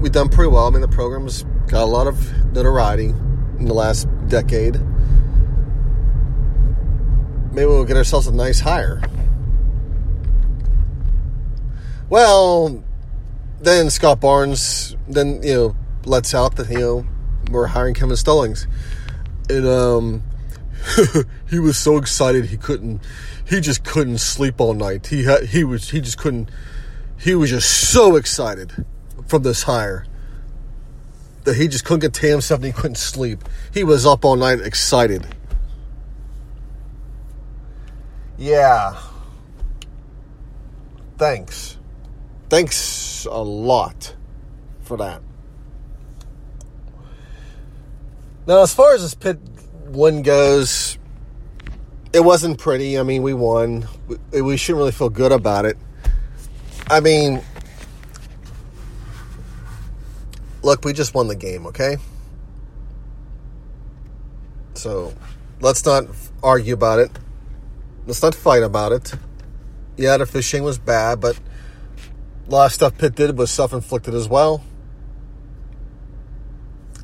we've 0.00 0.12
done 0.12 0.30
pretty 0.30 0.50
well. 0.50 0.66
I 0.66 0.70
mean, 0.70 0.80
the 0.80 0.88
program's 0.88 1.44
got 1.66 1.82
a 1.82 1.84
lot 1.84 2.06
of 2.06 2.32
notoriety 2.54 3.08
in 3.58 3.66
the 3.66 3.74
last 3.74 4.08
decade. 4.28 4.80
Maybe 7.52 7.66
we'll 7.66 7.84
get 7.84 7.98
ourselves 7.98 8.26
a 8.26 8.32
nice 8.32 8.60
hire. 8.60 9.02
Well, 12.08 12.82
then 13.62 13.90
Scott 13.90 14.20
Barnes 14.20 14.96
then 15.08 15.42
you 15.42 15.54
know 15.54 15.76
lets 16.04 16.34
out 16.34 16.56
that 16.56 16.68
you 16.68 16.78
know 16.78 17.06
we're 17.50 17.66
hiring 17.66 17.94
Kevin 17.94 18.16
Stallings, 18.16 18.66
and 19.48 19.66
um, 19.66 20.22
he 21.50 21.58
was 21.58 21.76
so 21.76 21.96
excited 21.96 22.46
he 22.46 22.56
couldn't 22.56 23.00
he 23.46 23.60
just 23.60 23.84
couldn't 23.84 24.18
sleep 24.18 24.60
all 24.60 24.74
night. 24.74 25.06
He 25.08 25.24
had 25.24 25.44
he 25.44 25.64
was 25.64 25.90
he 25.90 26.00
just 26.00 26.18
couldn't 26.18 26.50
he 27.18 27.34
was 27.34 27.50
just 27.50 27.90
so 27.90 28.16
excited 28.16 28.84
from 29.26 29.42
this 29.42 29.62
hire 29.62 30.06
that 31.44 31.56
he 31.56 31.68
just 31.68 31.84
couldn't 31.84 32.00
contain 32.00 32.30
himself 32.32 32.58
and 32.58 32.66
he 32.66 32.72
couldn't 32.72 32.96
sleep. 32.96 33.44
He 33.72 33.84
was 33.84 34.06
up 34.06 34.24
all 34.24 34.36
night 34.36 34.60
excited. 34.60 35.26
Yeah. 38.38 38.98
Thanks. 41.18 41.78
Thanks 42.52 43.24
a 43.24 43.42
lot 43.42 44.14
for 44.82 44.98
that. 44.98 45.22
Now, 48.46 48.60
as 48.60 48.74
far 48.74 48.92
as 48.92 49.00
this 49.00 49.14
Pitt 49.14 49.38
win 49.86 50.20
goes, 50.20 50.98
it 52.12 52.20
wasn't 52.20 52.58
pretty. 52.58 52.98
I 52.98 53.04
mean, 53.04 53.22
we 53.22 53.32
won. 53.32 53.88
We, 54.06 54.42
we 54.42 54.58
shouldn't 54.58 54.80
really 54.80 54.92
feel 54.92 55.08
good 55.08 55.32
about 55.32 55.64
it. 55.64 55.78
I 56.90 57.00
mean, 57.00 57.42
look, 60.60 60.84
we 60.84 60.92
just 60.92 61.14
won 61.14 61.28
the 61.28 61.36
game, 61.36 61.66
okay? 61.68 61.96
So 64.74 65.14
let's 65.62 65.86
not 65.86 66.04
argue 66.42 66.74
about 66.74 66.98
it. 66.98 67.12
Let's 68.06 68.20
not 68.20 68.34
fight 68.34 68.62
about 68.62 68.92
it. 68.92 69.14
Yeah, 69.96 70.18
the 70.18 70.26
fishing 70.26 70.64
was 70.64 70.76
bad, 70.76 71.18
but 71.18 71.40
a 72.52 72.54
lot 72.54 72.66
of 72.66 72.72
stuff 72.72 72.98
Pitt 72.98 73.14
did 73.14 73.38
was 73.38 73.50
self 73.50 73.72
inflicted 73.72 74.12
as 74.12 74.28
well. 74.28 74.62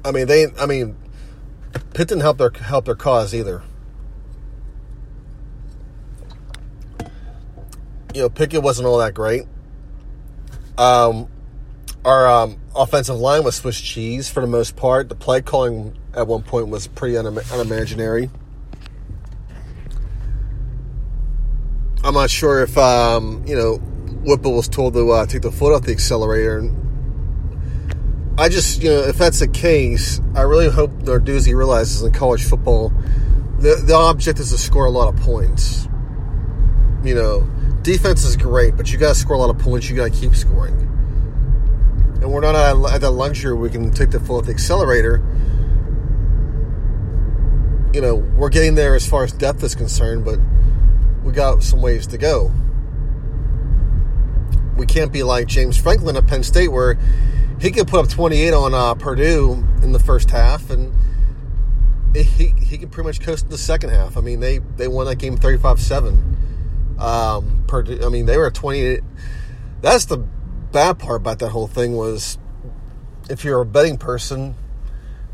I 0.05 0.13
mean, 0.13 0.27
they. 0.27 0.47
I 0.59 0.67
mean, 0.67 0.97
Pitt 1.73 2.09
didn't 2.09 2.21
help 2.21 2.37
their 2.37 2.51
help 2.51 2.85
their 2.85 2.95
cause 2.95 3.35
either. 3.35 3.63
You 8.15 8.23
know, 8.23 8.29
Pickett 8.29 8.63
wasn't 8.63 8.89
all 8.89 8.99
that 8.99 9.15
great. 9.15 9.45
Um, 10.77 11.29
our 12.05 12.27
um, 12.27 12.61
offensive 12.77 13.17
line 13.17 13.43
was 13.43 13.57
Swiss 13.57 13.81
cheese 13.81 14.29
for 14.29 14.41
the 14.41 14.47
most 14.47 14.77
part. 14.77 15.09
The 15.09 15.15
play 15.15 15.41
calling 15.41 15.97
at 16.15 16.27
one 16.27 16.43
point 16.43 16.69
was 16.69 16.89
pretty 16.89 17.15
unim- 17.15 17.53
unimaginary. 17.53 18.31
I'm 22.05 22.15
not 22.15 22.31
sure 22.31 22.63
if 22.63 22.77
um, 22.77 23.45
you 23.47 23.57
know 23.57 23.83
Whipple 24.29 24.55
was 24.55 24.69
told 24.69 24.93
to 24.93 25.11
uh, 25.11 25.25
take 25.25 25.43
the 25.43 25.51
foot 25.51 25.75
off 25.75 25.83
the 25.83 25.93
accelerator. 25.93 26.59
And 26.59 28.37
I 28.39 28.51
just, 28.51 28.83
you 28.83 28.91
know, 28.91 29.01
if 29.01 29.17
that's 29.17 29.41
the 29.41 29.49
case, 29.49 30.21
I 30.37 30.43
really 30.43 30.69
hope 30.69 30.91
Narduzzi 31.03 31.57
realizes 31.57 32.03
in 32.03 32.13
college 32.13 32.45
football, 32.45 32.91
the 33.59 33.83
the 33.85 33.95
object 33.95 34.39
is 34.39 34.51
to 34.51 34.59
score 34.59 34.85
a 34.85 34.91
lot 34.91 35.13
of 35.13 35.19
points. 35.21 35.89
You 37.03 37.15
know, 37.15 37.49
defense 37.83 38.25
is 38.25 38.37
great, 38.37 38.77
but 38.77 38.93
you 38.93 38.99
got 38.99 39.15
to 39.15 39.15
score 39.15 39.35
a 39.35 39.39
lot 39.39 39.51
of 39.51 39.59
points. 39.59 39.89
You 39.89 39.97
got 39.97 40.13
to 40.13 40.21
keep 40.21 40.35
scoring, 40.35 40.77
and 42.21 42.31
we're 42.31 42.43
not 42.43 42.55
at 42.55 43.01
that 43.01 43.11
luxury. 43.11 43.55
We 43.55 43.71
can 43.71 43.91
take 43.91 44.11
the 44.11 44.21
foot 44.21 44.41
off 44.41 44.45
the 44.45 44.53
accelerator. 44.53 45.25
You 47.95 48.03
know, 48.03 48.17
we're 48.17 48.51
getting 48.51 48.75
there 48.75 48.95
as 48.95 49.09
far 49.09 49.25
as 49.25 49.33
depth 49.33 49.63
is 49.63 49.75
concerned, 49.75 50.27
but 50.27 50.39
we 51.25 51.33
got 51.33 51.63
some 51.63 51.81
ways 51.81 52.07
to 52.09 52.19
go. 52.19 52.53
We 54.79 54.87
can't 54.87 55.13
be 55.13 55.23
like 55.23 55.49
James 55.49 55.77
Franklin 55.77 56.17
at 56.17 56.27
Penn 56.27 56.43
State, 56.43 56.69
where 56.69 56.99
he 57.61 57.71
could 57.71 57.89
put 57.89 58.01
up 58.01 58.09
28 58.09 58.55
on 58.55 58.73
uh, 58.73 58.95
Purdue 58.95 59.65
in 59.83 59.93
the 59.93 59.99
first 59.99 60.31
half, 60.31 60.71
and 60.71 60.95
he 62.15 62.55
he 62.59 62.79
can 62.79 62.89
pretty 62.89 63.09
much 63.09 63.21
coast 63.21 63.45
in 63.45 63.51
the 63.51 63.59
second 63.59 63.91
half. 63.91 64.17
I 64.17 64.21
mean, 64.21 64.41
they 64.41 64.59
they 64.59 64.89
won 64.89 65.07
that 65.07 65.17
game 65.17 65.37
35 65.37 65.81
seven. 65.81 66.37
Um, 66.99 67.65
Purdue, 67.67 68.01
I 68.05 68.09
mean, 68.09 68.27
they 68.27 68.39
were 68.39 68.51
28. 68.51 69.01
That's 69.81 70.07
the 70.07 70.19
bad 70.19 70.99
part 70.99 71.21
about 71.21 71.39
that 71.41 71.51
whole 71.51 71.67
thing 71.67 71.97
was, 71.97 72.39
if 73.31 73.45
you're 73.45 73.61
a 73.61 73.67
betting 73.67 73.99
person, 73.99 74.55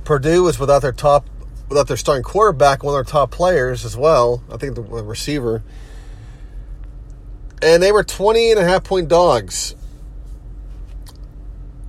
Purdue 0.05 0.45
was 0.45 0.59
without 0.59 0.81
their 0.81 0.93
top, 0.93 1.29
without 1.69 1.89
their 1.89 1.97
starting 1.97 2.23
quarterback, 2.23 2.83
one 2.83 2.95
of 2.95 2.97
their 2.97 3.11
top 3.11 3.31
players 3.31 3.85
as 3.85 3.97
well. 3.97 4.43
I 4.51 4.57
think 4.57 4.75
the 4.75 4.83
receiver 4.83 5.63
and 7.65 7.83
they 7.83 7.93
were 7.93 8.05
20 8.05 8.51
and 8.51 8.61
a 8.61 8.65
half 8.65 8.85
point 8.85 9.09
dogs. 9.09 9.75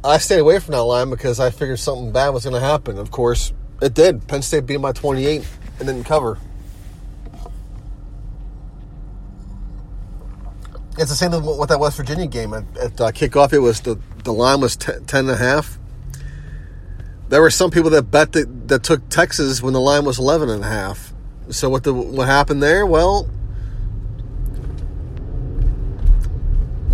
I 0.03 0.19
stayed 0.19 0.39
away 0.39 0.59
from 0.59 0.71
that 0.71 0.83
line 0.83 1.09
because 1.09 1.39
I 1.39 1.49
figured 1.49 1.79
something 1.79 2.11
bad 2.11 2.29
was 2.29 2.45
going 2.45 2.53
to 2.53 2.65
happen. 2.65 2.97
Of 2.97 3.11
course, 3.11 3.51
it 3.81 3.93
did. 3.93 4.27
Penn 4.27 4.41
State 4.41 4.65
beat 4.65 4.77
by 4.77 4.93
28 4.93 5.45
and 5.79 5.87
didn't 5.87 6.05
cover. 6.05 6.37
It's 10.97 11.09
the 11.09 11.15
same 11.15 11.31
thing 11.31 11.43
with 11.43 11.69
that 11.69 11.79
West 11.79 11.97
Virginia 11.97 12.27
game. 12.27 12.53
At, 12.53 12.63
at 12.77 13.01
uh, 13.01 13.11
kickoff, 13.11 13.51
it 13.51 13.59
was 13.59 13.81
the, 13.81 13.99
the 14.23 14.31
line 14.31 14.61
was 14.61 14.77
10, 14.77 15.05
10 15.05 15.19
and 15.25 15.31
a 15.31 15.35
half. 15.35 15.77
There 17.27 17.41
were 17.41 17.49
some 17.49 17.69
people 17.69 17.89
that 17.89 18.03
bet 18.03 18.31
that, 18.31 18.69
that 18.69 18.83
took 18.83 19.09
Texas 19.09 19.61
when 19.61 19.73
the 19.73 19.81
line 19.81 20.05
was 20.05 20.19
11 20.19 20.49
and 20.49 20.63
a 20.63 20.67
half. 20.67 21.11
So 21.49 21.69
what 21.69 21.83
the 21.83 21.93
what 21.93 22.27
happened 22.27 22.63
there? 22.63 22.85
Well, 22.85 23.29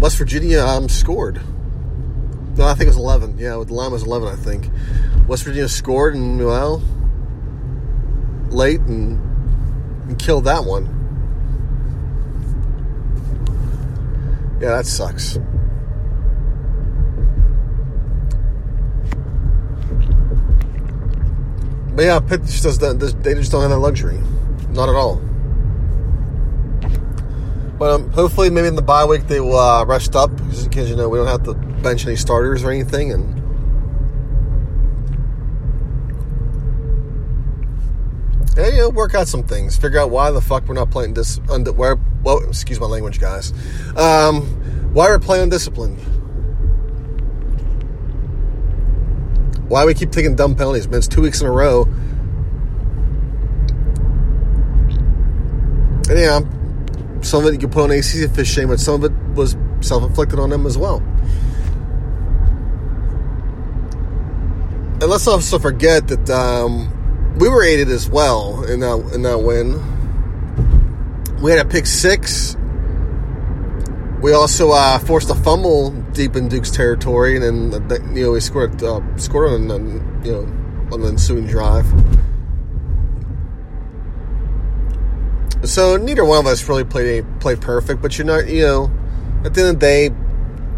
West 0.02 0.18
Virginia 0.18 0.62
um, 0.66 0.90
scored. 0.90 1.40
No, 2.58 2.66
I 2.66 2.74
think 2.74 2.88
it 2.88 2.88
was 2.88 2.98
11. 2.98 3.38
Yeah, 3.38 3.52
the 3.64 3.74
line 3.74 3.92
was 3.92 4.02
11, 4.02 4.30
I 4.30 4.36
think. 4.36 4.68
West 5.28 5.44
Virginia 5.44 5.70
scored 5.70 6.16
and, 6.16 6.44
well, 6.44 6.82
late 8.50 8.80
and, 8.82 9.20
and 10.10 10.18
killed 10.18 10.46
that 10.46 10.66
one. 10.66 10.86
Yeah, 14.60 14.72
that 14.72 14.88
sucks. 14.88 15.38
But 21.96 22.06
yeah, 22.06 22.20
Pitt 22.20 22.44
just 22.46 22.64
does 22.64 22.80
that. 22.80 23.22
They 23.22 23.36
just 23.36 23.52
don't 23.52 23.62
have 23.62 23.70
that 23.70 23.78
luxury. 23.78 24.20
Not 24.72 24.90
at 24.90 24.96
all. 24.96 25.22
But 27.82 27.90
um, 27.90 28.12
hopefully, 28.12 28.52
maybe 28.52 28.68
in 28.68 28.76
the 28.76 28.84
bye 28.84 29.06
week 29.06 29.26
they 29.26 29.40
will 29.40 29.58
uh, 29.58 29.84
rest 29.86 30.16
up 30.16 30.30
because 30.38 30.88
you 30.88 30.96
know 30.96 31.10
we 31.10 31.18
don't 31.18 31.26
have 31.26 31.42
to 31.46 31.56
bench 31.82 32.06
any 32.06 32.16
starters 32.16 32.64
or 32.64 32.70
anything, 32.70 33.12
and 33.12 33.36
yeah, 38.56 38.68
you 38.68 38.78
know, 38.78 38.90
work 38.90 39.16
out 39.16 39.28
some 39.28 39.42
things. 39.42 39.78
Figure 39.78 39.98
out 39.98 40.12
why 40.12 40.30
the 40.30 40.42
fuck 40.42 40.68
we're 40.68 40.76
not 40.76 40.92
playing 40.92 41.16
this. 41.16 41.40
Under, 41.50 41.72
where, 41.72 41.98
well, 42.22 42.48
excuse 42.48 42.80
my 42.80 42.86
language, 42.86 43.20
guys. 43.20 43.52
Um, 43.98 44.44
why 44.94 45.08
we're 45.08 45.18
playing 45.18 45.50
discipline. 45.50 45.96
Why 49.70 49.86
we 49.86 49.96
keep 49.96 50.12
taking 50.12 50.36
dumb 50.36 50.54
penalties? 50.54 50.88
Man, 50.88 51.00
it's 51.00 51.08
two 51.08 51.24
weeks 51.24 51.42
in 51.42 51.48
a 51.48 51.52
row. 51.52 51.88
Yeah, 56.16 56.42
some 57.22 57.44
of 57.44 57.50
it 57.50 57.54
you 57.54 57.60
can 57.60 57.70
put 57.70 57.84
on 57.84 57.92
ACC 57.92 58.46
shame, 58.46 58.70
but 58.70 58.80
some 58.80 59.04
of 59.04 59.12
it 59.12 59.36
was 59.36 59.56
self 59.82 60.04
inflicted 60.04 60.40
on 60.40 60.50
them 60.50 60.66
as 60.66 60.78
well. 60.78 60.98
And 65.02 65.10
let's 65.10 65.28
also 65.28 65.58
forget 65.58 66.08
that 66.10 66.30
um, 66.30 67.36
we 67.38 67.50
were 67.50 67.64
aided 67.64 67.90
as 67.90 68.08
well 68.08 68.64
in 68.66 68.82
that 68.82 69.12
in 69.14 69.24
that 69.24 69.40
win. 69.40 69.80
We 71.42 71.50
had 71.50 71.66
a 71.66 71.68
pick 71.68 71.88
six. 71.88 72.56
We 74.22 74.34
also 74.34 74.70
uh, 74.72 75.00
forced 75.00 75.32
a 75.32 75.36
fumble 75.36 75.90
deep 76.14 76.36
in 76.36 76.48
Duke's 76.50 76.70
territory, 76.70 77.36
and 77.36 77.74
then 77.74 78.16
you 78.16 78.26
know 78.26 78.32
we 78.34 78.40
scored 78.40 78.84
uh, 78.84 79.02
scored 79.18 79.52
on 79.52 80.24
you 80.24 80.32
know 80.34 80.42
on 80.92 81.02
the 81.02 81.08
ensuing 81.08 81.48
drive. 81.48 81.88
So 85.64 85.96
neither 85.96 86.26
one 86.26 86.40
of 86.40 86.48
us 86.48 86.68
really 86.68 86.84
played 86.84 87.24
played 87.40 87.62
perfect, 87.62 88.02
but 88.02 88.18
you're 88.18 88.26
not, 88.26 88.48
you 88.48 88.64
know, 88.64 88.92
at 89.46 89.54
the 89.54 89.62
end 89.62 89.70
of 89.70 89.80
the 89.80 89.80
day, 89.80 90.10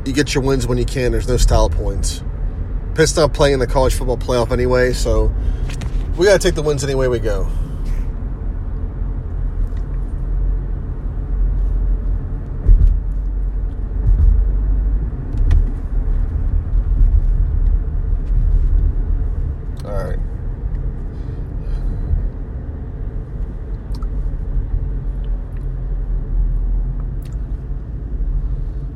you 0.06 0.13
get 0.13 0.36
your 0.36 0.43
wins 0.43 0.67
when 0.67 0.78
you 0.78 0.86
can. 0.86 1.13
There's 1.13 1.28
no 1.28 1.38
style 1.38 1.69
points. 1.69 2.22
Pitt's 2.93 3.15
not 3.15 3.34
playing 3.34 3.56
in 3.56 3.60
the 3.60 3.67
college 3.67 3.96
football 3.96 4.17
playoff 4.17 4.52
anyway, 4.52 4.93
so 4.93 5.34
we 6.17 6.28
got 6.28 6.39
to 6.39 6.48
take 6.48 6.56
the 6.56 6.62
wins 6.62 6.84
any 6.84 6.96
way 6.96 7.08
we 7.08 7.19
go. 7.19 7.50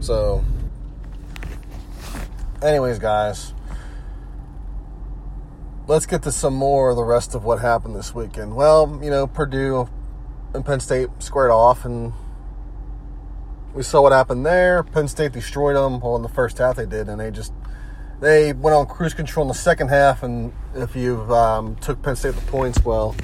So, 0.07 0.45
anyways, 2.67 2.99
guys, 2.99 3.53
let's 5.87 6.05
get 6.05 6.21
to 6.23 6.31
some 6.31 6.53
more 6.53 6.89
of 6.89 6.97
the 6.97 7.03
rest 7.03 7.33
of 7.33 7.43
what 7.43 7.59
happened 7.59 7.95
this 7.95 8.13
weekend. 8.13 8.55
Well, 8.55 8.99
you 9.01 9.09
know, 9.09 9.25
Purdue 9.25 9.89
and 10.53 10.65
Penn 10.65 10.79
State 10.79 11.09
squared 11.19 11.51
off, 11.51 11.85
and 11.85 12.13
we 13.73 13.83
saw 13.83 14.01
what 14.01 14.11
happened 14.11 14.45
there. 14.45 14.83
Penn 14.83 15.07
State 15.07 15.31
destroyed 15.31 15.75
them. 15.75 16.01
Well, 16.01 16.15
in 16.17 16.21
the 16.21 16.29
first 16.29 16.57
half, 16.57 16.75
they 16.75 16.85
did, 16.85 17.07
and 17.07 17.19
they 17.19 17.31
just 17.31 17.53
they 18.19 18.51
went 18.53 18.75
on 18.75 18.85
cruise 18.85 19.13
control 19.13 19.45
in 19.45 19.47
the 19.47 19.53
second 19.53 19.87
half. 19.87 20.23
And 20.23 20.51
if 20.75 20.95
you 20.95 21.21
um, 21.33 21.75
took 21.77 22.01
Penn 22.01 22.15
State 22.15 22.35
the 22.35 22.41
points, 22.41 22.83
well, 22.83 23.15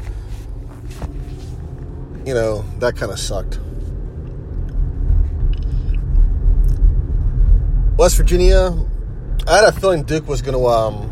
you 2.26 2.34
know 2.34 2.64
that 2.80 2.96
kind 2.96 3.12
of 3.12 3.20
sucked. 3.20 3.60
West 7.98 8.18
Virginia, 8.18 8.76
I 9.46 9.58
had 9.58 9.66
a 9.66 9.72
feeling 9.74 10.04
Duke 10.04 10.26
was 10.28 10.42
going 10.42 10.58
to 10.58 10.68
um, 10.68 11.10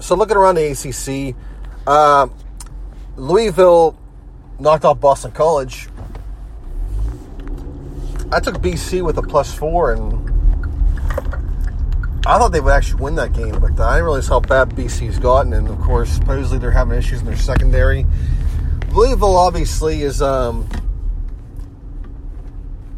so 0.00 0.16
looking 0.16 0.36
around 0.36 0.56
the 0.56 0.72
ACC, 0.72 1.36
uh, 1.86 2.26
Louisville 3.16 3.96
knocked 4.58 4.84
off 4.84 4.98
Boston 4.98 5.30
College. 5.30 5.88
I 8.32 8.40
took 8.40 8.56
BC 8.56 9.04
with 9.04 9.16
a 9.16 9.22
plus 9.22 9.54
four, 9.54 9.92
and 9.92 10.21
I 12.24 12.38
thought 12.38 12.52
they 12.52 12.60
would 12.60 12.72
actually 12.72 13.02
win 13.02 13.16
that 13.16 13.32
game, 13.32 13.58
but 13.58 13.80
I 13.80 13.94
didn't 13.94 14.04
realize 14.04 14.28
how 14.28 14.38
bad 14.38 14.70
BC's 14.70 15.18
gotten. 15.18 15.52
And 15.52 15.68
of 15.68 15.80
course, 15.80 16.08
supposedly 16.08 16.58
they're 16.58 16.70
having 16.70 16.96
issues 16.96 17.18
in 17.18 17.26
their 17.26 17.36
secondary. 17.36 18.06
Louisville 18.92 19.36
obviously 19.36 20.02
is 20.02 20.22
um, 20.22 20.68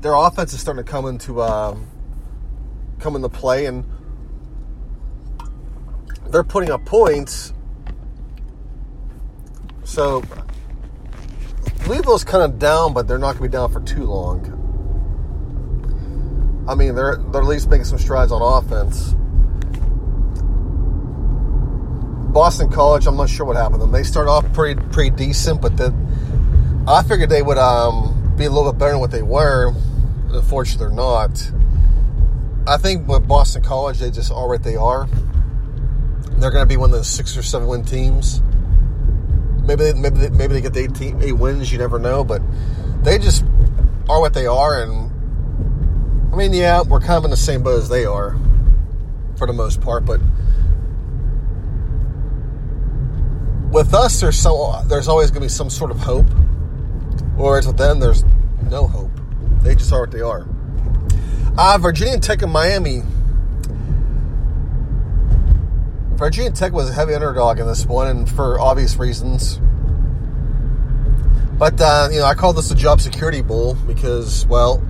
their 0.02 0.12
offense 0.12 0.52
is 0.52 0.60
starting 0.60 0.84
to 0.84 0.90
come 0.90 1.06
into 1.06 1.40
um, 1.40 1.86
come 2.98 3.16
into 3.16 3.30
play, 3.30 3.64
and 3.64 3.84
they're 6.28 6.44
putting 6.44 6.70
up 6.70 6.84
points. 6.84 7.54
So 9.84 10.22
Louisville's 11.86 12.24
kind 12.24 12.42
of 12.42 12.58
down, 12.58 12.92
but 12.92 13.08
they're 13.08 13.18
not 13.18 13.38
going 13.38 13.44
to 13.44 13.48
be 13.48 13.52
down 13.52 13.72
for 13.72 13.80
too 13.80 14.04
long. 14.04 14.63
I 16.66 16.74
mean, 16.74 16.94
they're 16.94 17.16
they're 17.16 17.42
at 17.42 17.46
least 17.46 17.68
making 17.68 17.84
some 17.84 17.98
strides 17.98 18.32
on 18.32 18.40
offense. 18.40 19.14
Boston 22.32 22.68
College, 22.68 23.06
I'm 23.06 23.16
not 23.16 23.28
sure 23.28 23.46
what 23.46 23.56
happened 23.56 23.76
to 23.76 23.80
them. 23.80 23.92
They 23.92 24.02
started 24.02 24.30
off 24.30 24.50
pretty 24.52 24.80
pretty 24.90 25.10
decent, 25.10 25.60
but 25.62 25.76
then 25.76 25.94
I 26.88 27.02
figured 27.02 27.30
they 27.30 27.42
would 27.42 27.58
um, 27.58 28.34
be 28.36 28.44
a 28.44 28.50
little 28.50 28.72
bit 28.72 28.78
better 28.78 28.92
than 28.92 29.00
what 29.00 29.10
they 29.10 29.22
were. 29.22 29.72
Unfortunately, 30.30 30.86
they're 30.86 30.94
not. 30.94 31.50
I 32.66 32.76
think 32.78 33.06
with 33.06 33.28
Boston 33.28 33.62
College, 33.62 33.98
they 34.00 34.10
just 34.10 34.32
are 34.32 34.48
what 34.48 34.62
they 34.62 34.74
are. 34.74 35.06
They're 36.38 36.50
going 36.50 36.62
to 36.62 36.66
be 36.66 36.76
one 36.76 36.90
of 36.90 36.96
those 36.96 37.08
six 37.08 37.36
or 37.36 37.42
seven 37.42 37.68
win 37.68 37.84
teams. 37.84 38.42
Maybe 39.62 39.84
they, 39.84 39.92
maybe 39.94 40.18
they, 40.18 40.30
maybe 40.30 40.54
they 40.54 40.60
get 40.60 40.72
the 40.72 40.80
eight, 40.80 41.24
eight 41.24 41.32
wins. 41.32 41.70
You 41.70 41.78
never 41.78 41.98
know, 41.98 42.24
but 42.24 42.42
they 43.02 43.18
just 43.18 43.44
are 44.08 44.20
what 44.20 44.34
they 44.34 44.46
are, 44.46 44.82
and 44.82 45.12
I 46.34 46.36
mean, 46.36 46.52
yeah, 46.52 46.82
we're 46.82 46.98
kind 46.98 47.12
of 47.12 47.24
in 47.24 47.30
the 47.30 47.36
same 47.36 47.62
boat 47.62 47.78
as 47.78 47.88
they 47.88 48.04
are 48.04 48.36
for 49.38 49.46
the 49.46 49.52
most 49.52 49.80
part, 49.80 50.04
but 50.04 50.18
with 53.70 53.94
us, 53.94 54.20
there's 54.20 54.36
so 54.36 54.82
there's 54.88 55.06
always 55.06 55.30
going 55.30 55.42
to 55.42 55.44
be 55.44 55.48
some 55.48 55.70
sort 55.70 55.92
of 55.92 56.00
hope, 56.00 56.26
whereas 57.36 57.68
with 57.68 57.76
them, 57.76 58.00
there's 58.00 58.24
no 58.68 58.88
hope. 58.88 59.12
They 59.62 59.76
just 59.76 59.92
are 59.92 60.00
what 60.00 60.10
they 60.10 60.22
are. 60.22 60.44
Uh, 61.56 61.78
Virginia 61.78 62.18
Tech 62.18 62.42
and 62.42 62.52
Miami. 62.52 63.04
Virginia 66.16 66.50
Tech 66.50 66.72
was 66.72 66.90
a 66.90 66.92
heavy 66.92 67.14
underdog 67.14 67.60
in 67.60 67.68
this 67.68 67.86
one, 67.86 68.08
and 68.08 68.28
for 68.28 68.58
obvious 68.58 68.96
reasons. 68.96 69.60
But 71.60 71.80
uh, 71.80 72.08
you 72.10 72.18
know, 72.18 72.26
I 72.26 72.34
call 72.34 72.52
this 72.52 72.72
a 72.72 72.74
job 72.74 73.00
security 73.00 73.40
bowl 73.40 73.74
because, 73.86 74.44
well, 74.46 74.82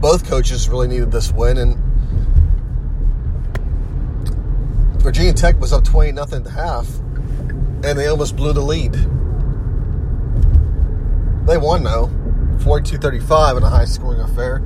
both 0.00 0.26
coaches 0.26 0.68
really 0.68 0.88
needed 0.88 1.12
this 1.12 1.30
win, 1.32 1.58
and 1.58 1.76
Virginia 5.02 5.32
Tech 5.32 5.60
was 5.60 5.72
up 5.72 5.84
twenty 5.84 6.12
nothing 6.12 6.46
at 6.46 6.52
half, 6.52 6.88
and 7.84 7.98
they 7.98 8.06
almost 8.06 8.36
blew 8.36 8.52
the 8.52 8.60
lead. 8.60 8.94
They 11.46 11.56
won 11.56 11.82
though, 11.82 12.08
42-35 12.58 13.56
in 13.56 13.62
a 13.62 13.68
high 13.68 13.86
scoring 13.86 14.20
affair. 14.20 14.62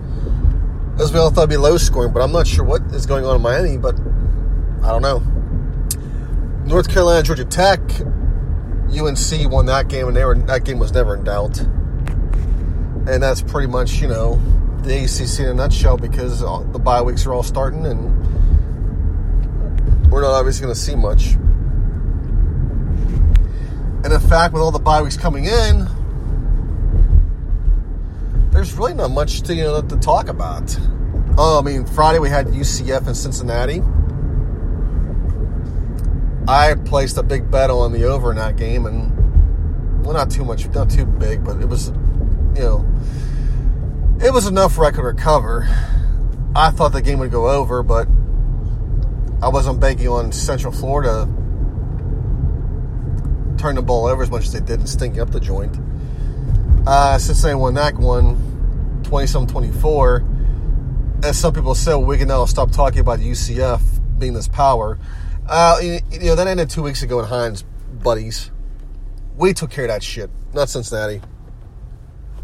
As 0.98 1.12
we 1.12 1.18
all 1.18 1.30
thought 1.30 1.42
it'd 1.42 1.50
be 1.50 1.56
low 1.56 1.76
scoring, 1.76 2.12
but 2.12 2.20
I'm 2.20 2.32
not 2.32 2.46
sure 2.46 2.64
what 2.64 2.82
is 2.92 3.06
going 3.06 3.24
on 3.24 3.36
in 3.36 3.42
Miami, 3.42 3.78
but 3.78 3.98
I 4.82 4.90
don't 4.90 5.02
know. 5.02 5.20
North 6.64 6.88
Carolina, 6.88 7.22
Georgia 7.22 7.44
Tech, 7.44 7.80
UNC 8.90 9.50
won 9.50 9.66
that 9.66 9.88
game, 9.88 10.08
and 10.08 10.16
they 10.16 10.24
were, 10.24 10.34
that 10.34 10.64
game 10.64 10.78
was 10.78 10.92
never 10.92 11.16
in 11.16 11.24
doubt. 11.24 11.58
And 13.06 13.22
that's 13.22 13.42
pretty 13.42 13.66
much, 13.66 14.00
you 14.00 14.08
know, 14.08 14.40
the 14.84 15.04
ACC 15.04 15.40
in 15.40 15.46
a 15.46 15.54
nutshell 15.54 15.96
because 15.96 16.40
the 16.40 16.78
bye 16.78 17.02
weeks 17.02 17.26
are 17.26 17.32
all 17.32 17.42
starting 17.42 17.86
and 17.86 18.10
we're 20.10 20.20
not 20.20 20.32
obviously 20.32 20.62
going 20.62 20.74
to 20.74 20.80
see 20.80 20.94
much. 20.94 21.34
And 24.04 24.12
in 24.12 24.20
fact, 24.20 24.52
with 24.52 24.62
all 24.62 24.70
the 24.70 24.78
bye 24.78 25.00
weeks 25.00 25.16
coming 25.16 25.46
in, 25.46 25.88
there's 28.50 28.74
really 28.74 28.94
not 28.94 29.10
much 29.10 29.40
to, 29.42 29.54
you 29.54 29.64
know, 29.64 29.80
to 29.80 29.96
talk 29.96 30.28
about. 30.28 30.78
Oh, 31.36 31.58
I 31.58 31.62
mean, 31.62 31.86
Friday 31.86 32.18
we 32.18 32.28
had 32.28 32.46
UCF 32.46 33.08
in 33.08 33.14
Cincinnati. 33.14 33.82
I 36.46 36.74
placed 36.84 37.16
a 37.16 37.22
big 37.22 37.50
bet 37.50 37.70
on 37.70 37.92
the 37.92 38.04
over 38.04 38.30
in 38.30 38.36
that 38.36 38.56
game, 38.56 38.84
and 38.84 40.04
well, 40.04 40.12
not 40.12 40.30
too 40.30 40.44
much, 40.44 40.68
not 40.68 40.90
too 40.90 41.06
big, 41.06 41.42
but 41.42 41.60
it 41.62 41.68
was, 41.68 41.88
you 41.88 42.62
know, 42.62 42.86
it 44.24 44.32
was 44.32 44.46
enough 44.46 44.74
for 44.74 44.84
I 44.84 44.90
could 44.90 45.04
recover. 45.04 45.68
I 46.56 46.70
thought 46.70 46.92
the 46.92 47.02
game 47.02 47.18
would 47.18 47.30
go 47.30 47.48
over, 47.48 47.82
but 47.82 48.08
I 49.42 49.48
wasn't 49.48 49.80
banking 49.80 50.08
on 50.08 50.32
Central 50.32 50.72
Florida 50.72 51.28
turn 53.64 53.76
the 53.76 53.82
ball 53.82 54.06
over 54.06 54.22
as 54.22 54.30
much 54.30 54.44
as 54.44 54.52
they 54.52 54.60
did 54.60 54.78
and 54.78 54.88
stinking 54.88 55.20
up 55.20 55.30
the 55.30 55.40
joint. 55.40 55.74
Uh, 56.86 57.16
Cincinnati 57.16 57.58
won 57.58 57.72
that 57.74 57.94
one 57.96 59.00
20 59.04 59.26
some 59.26 59.46
24. 59.46 60.22
As 61.22 61.38
some 61.38 61.54
people 61.54 61.74
said, 61.74 61.96
we 61.96 62.18
can 62.18 62.28
now 62.28 62.44
stop 62.44 62.70
talking 62.72 63.00
about 63.00 63.20
UCF 63.20 63.80
being 64.18 64.34
this 64.34 64.48
power. 64.48 64.98
Uh, 65.46 65.78
you, 65.82 65.98
you 66.10 66.26
know, 66.26 66.34
that 66.34 66.46
ended 66.46 66.68
two 66.68 66.82
weeks 66.82 67.02
ago 67.02 67.20
in 67.20 67.24
Heinz, 67.24 67.62
buddies. 68.02 68.50
We 69.36 69.54
took 69.54 69.70
care 69.70 69.84
of 69.84 69.88
that 69.88 70.02
shit, 70.02 70.30
not 70.52 70.68
Cincinnati. 70.68 71.22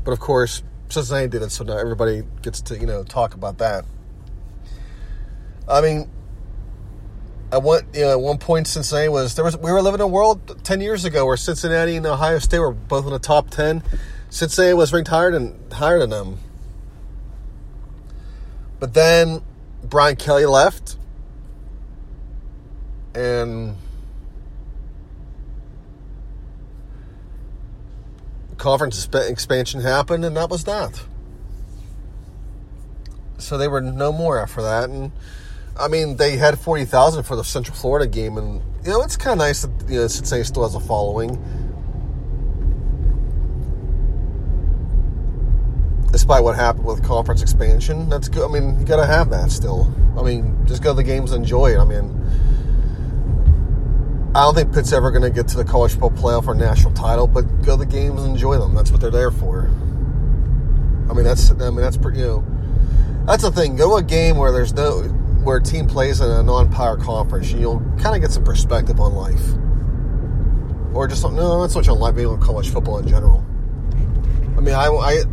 But 0.04 0.12
of 0.12 0.20
course, 0.20 0.62
Cincinnati 0.90 1.28
did 1.28 1.42
it, 1.42 1.50
so 1.50 1.64
now 1.64 1.78
everybody 1.78 2.22
gets 2.42 2.60
to 2.62 2.78
you 2.78 2.86
know 2.86 3.04
talk 3.04 3.34
about 3.34 3.58
that. 3.58 3.84
I 5.68 5.80
mean, 5.80 6.10
at 7.52 7.62
one 7.62 7.86
you 7.94 8.02
know 8.02 8.12
at 8.12 8.20
one 8.20 8.38
point 8.38 8.66
Cincinnati 8.66 9.08
was 9.08 9.34
there 9.34 9.44
was 9.44 9.56
we 9.56 9.70
were 9.70 9.82
living 9.82 10.00
in 10.00 10.04
a 10.04 10.08
world 10.08 10.64
ten 10.64 10.80
years 10.80 11.04
ago 11.04 11.24
where 11.26 11.36
Cincinnati 11.36 11.96
and 11.96 12.06
Ohio 12.06 12.38
State 12.38 12.58
were 12.58 12.72
both 12.72 13.04
in 13.06 13.12
the 13.12 13.18
top 13.18 13.50
ten. 13.50 13.82
Cincinnati 14.30 14.74
was 14.74 14.92
ranked 14.92 15.08
higher 15.08 15.30
than 15.30 15.58
higher 15.72 15.98
than 15.98 16.10
them. 16.10 16.38
But 18.78 18.94
then 18.94 19.42
Brian 19.84 20.16
Kelly 20.16 20.46
left, 20.46 20.96
and 23.14 23.76
conference 28.60 29.08
expansion 29.12 29.80
happened, 29.80 30.24
and 30.24 30.36
that 30.36 30.50
was 30.50 30.64
that. 30.64 31.02
So 33.38 33.56
they 33.56 33.66
were 33.66 33.80
no 33.80 34.12
more 34.12 34.38
after 34.38 34.62
that, 34.62 34.90
and 34.90 35.10
I 35.78 35.88
mean 35.88 36.16
they 36.16 36.36
had 36.36 36.58
forty 36.60 36.84
thousand 36.84 37.24
for 37.24 37.34
the 37.34 37.42
Central 37.42 37.76
Florida 37.76 38.06
game, 38.06 38.36
and 38.36 38.62
you 38.84 38.90
know 38.90 39.02
it's 39.02 39.16
kind 39.16 39.32
of 39.32 39.38
nice 39.38 39.62
that 39.62 39.70
you 39.88 40.00
know 40.00 40.06
Cincinnati 40.06 40.44
still 40.44 40.62
has 40.62 40.74
a 40.74 40.80
following, 40.80 41.30
despite 46.12 46.44
what 46.44 46.54
happened 46.54 46.84
with 46.84 47.02
conference 47.02 47.40
expansion. 47.40 48.10
That's 48.10 48.28
good. 48.28 48.48
I 48.48 48.52
mean 48.52 48.78
you 48.78 48.84
got 48.84 48.96
to 48.96 49.06
have 49.06 49.30
that 49.30 49.50
still. 49.50 49.92
I 50.18 50.22
mean 50.22 50.66
just 50.66 50.82
go 50.82 50.90
to 50.90 50.96
the 50.96 51.02
games 51.02 51.32
and 51.32 51.42
enjoy 51.42 51.74
it. 51.74 51.78
I 51.78 51.84
mean 51.84 52.19
I 54.32 54.42
don't 54.42 54.54
think 54.54 54.72
Pitt's 54.72 54.92
ever 54.92 55.10
going 55.10 55.24
to 55.24 55.30
get 55.30 55.48
to 55.48 55.56
the 55.56 55.64
college 55.64 55.92
football 55.92 56.10
playoff 56.10 56.46
or 56.46 56.54
national 56.54 56.92
title, 56.92 57.26
but 57.26 57.42
go 57.62 57.76
to 57.76 57.84
the 57.84 57.86
games 57.86 58.22
and 58.22 58.30
enjoy 58.30 58.58
them. 58.58 58.76
That's 58.76 58.92
what 58.92 59.00
they're 59.00 59.10
there 59.10 59.32
for. 59.32 59.66
I 61.10 61.14
mean, 61.14 61.24
that's 61.24 61.50
I 61.50 61.54
mean 61.54 61.80
that's 61.80 61.96
pretty. 61.96 62.20
You 62.20 62.26
know, 62.26 63.24
that's 63.26 63.42
the 63.42 63.50
thing. 63.50 63.74
Go 63.74 63.96
a 63.96 64.02
game 64.04 64.36
where 64.36 64.52
there's 64.52 64.72
no 64.72 65.02
where 65.42 65.56
a 65.56 65.62
team 65.62 65.88
plays 65.88 66.20
in 66.20 66.30
a 66.30 66.44
non-power 66.44 66.98
conference, 66.98 67.50
and 67.50 67.60
you'll 67.60 67.80
kind 68.00 68.14
of 68.14 68.20
get 68.20 68.30
some 68.30 68.44
perspective 68.44 69.00
on 69.00 69.14
life, 69.14 69.42
or 70.94 71.08
just 71.08 71.24
no, 71.24 71.32
not 71.32 71.72
so 71.72 71.80
much 71.80 71.88
on 71.88 71.98
life, 71.98 72.14
maybe 72.14 72.26
on 72.26 72.40
college 72.40 72.70
football 72.70 72.98
in 72.98 73.08
general. 73.08 73.44
I 74.56 74.60
mean, 74.60 74.74
I 74.74 74.86
I 74.86 75.24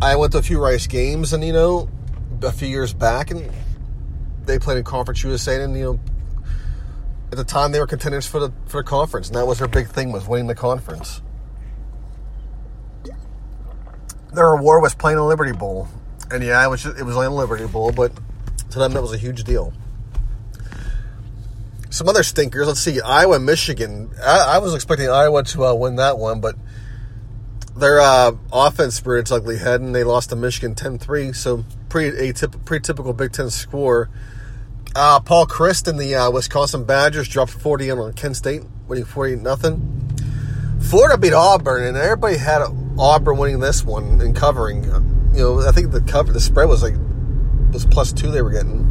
I 0.00 0.14
went 0.14 0.30
to 0.32 0.38
a 0.38 0.42
few 0.42 0.62
Rice 0.62 0.86
games, 0.86 1.32
and 1.32 1.42
you 1.42 1.52
know, 1.52 1.88
a 2.42 2.52
few 2.52 2.68
years 2.68 2.94
back, 2.94 3.32
and 3.32 3.50
they 4.44 4.60
played 4.60 4.78
in 4.78 4.84
Conference 4.84 5.24
USA, 5.24 5.60
and 5.60 5.76
you 5.76 5.82
know 5.82 6.00
at 7.30 7.36
the 7.36 7.44
time 7.44 7.72
they 7.72 7.80
were 7.80 7.86
contenders 7.86 8.26
for 8.26 8.40
the 8.40 8.52
for 8.66 8.82
the 8.82 8.88
conference, 8.88 9.28
and 9.28 9.36
that 9.36 9.46
was 9.46 9.58
their 9.58 9.68
big 9.68 9.88
thing 9.88 10.12
was 10.12 10.26
winning 10.26 10.46
the 10.46 10.54
conference. 10.54 11.22
Their 14.32 14.48
award 14.52 14.82
was 14.82 14.94
playing 14.94 15.16
the 15.16 15.24
Liberty 15.24 15.52
Bowl, 15.52 15.88
and 16.30 16.42
yeah, 16.42 16.64
it 16.64 16.68
was 16.68 16.82
just, 16.82 16.98
it 16.98 17.04
was 17.04 17.16
only 17.16 17.28
a 17.28 17.30
Liberty 17.30 17.66
Bowl, 17.66 17.90
but 17.92 18.12
to 18.70 18.78
them 18.78 18.92
that 18.92 19.02
was 19.02 19.12
a 19.12 19.18
huge 19.18 19.44
deal. 19.44 19.72
Some 21.88 22.08
other 22.08 22.22
stinkers. 22.22 22.66
Let's 22.66 22.80
see, 22.80 23.00
Iowa, 23.00 23.40
Michigan. 23.40 24.10
I, 24.22 24.56
I 24.56 24.58
was 24.58 24.74
expecting 24.74 25.08
Iowa 25.08 25.42
to 25.44 25.64
uh, 25.64 25.74
win 25.74 25.96
that 25.96 26.18
one, 26.18 26.40
but 26.42 26.56
their 27.74 28.00
uh, 28.00 28.32
offense 28.52 29.04
reared 29.04 29.20
its 29.20 29.32
ugly 29.32 29.58
head, 29.58 29.80
and 29.80 29.94
they 29.94 30.04
lost 30.04 30.30
to 30.30 30.36
Michigan 30.36 30.74
10-3, 30.74 31.34
So 31.34 31.64
pretty 31.88 32.16
atyp- 32.16 32.64
pretty 32.64 32.82
typical 32.82 33.12
Big 33.12 33.32
Ten 33.32 33.48
score. 33.50 34.10
Uh, 34.98 35.20
Paul 35.20 35.46
Chryst 35.46 35.88
and 35.88 36.00
the 36.00 36.14
uh, 36.14 36.30
Wisconsin 36.30 36.84
Badgers 36.84 37.28
dropped 37.28 37.50
40 37.50 37.90
on 37.90 38.14
Kent 38.14 38.34
State, 38.34 38.62
winning 38.88 39.04
48 39.04 39.38
nothing. 39.40 40.08
Florida 40.80 41.18
beat 41.18 41.34
Auburn, 41.34 41.84
and 41.84 41.98
everybody 41.98 42.38
had 42.38 42.62
Auburn 42.98 43.36
winning 43.36 43.60
this 43.60 43.84
one 43.84 44.22
and 44.22 44.34
covering. 44.34 44.84
You 45.34 45.38
know, 45.38 45.68
I 45.68 45.72
think 45.72 45.90
the 45.90 46.00
cover, 46.00 46.32
the 46.32 46.40
spread 46.40 46.70
was 46.70 46.82
like 46.82 46.94
was 47.74 47.84
plus 47.84 48.10
two 48.10 48.30
they 48.30 48.40
were 48.40 48.52
getting. 48.52 48.86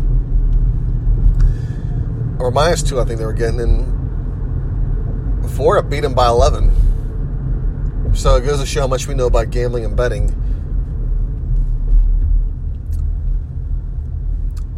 or 2.39 2.51
minus 2.51 2.83
two, 2.83 2.99
I 2.99 3.05
think 3.05 3.17
they 3.17 3.25
were 3.25 3.33
getting. 3.33 3.59
And 3.59 5.49
Florida 5.53 5.87
beat 5.87 6.01
them 6.01 6.13
by 6.13 6.27
11. 6.27 8.13
So 8.13 8.35
it 8.35 8.41
goes 8.41 8.59
to 8.59 8.67
show 8.67 8.81
how 8.81 8.87
much 8.87 9.07
we 9.07 9.15
know 9.15 9.25
about 9.25 9.49
gambling 9.49 9.85
and 9.85 9.97
betting. 9.97 10.39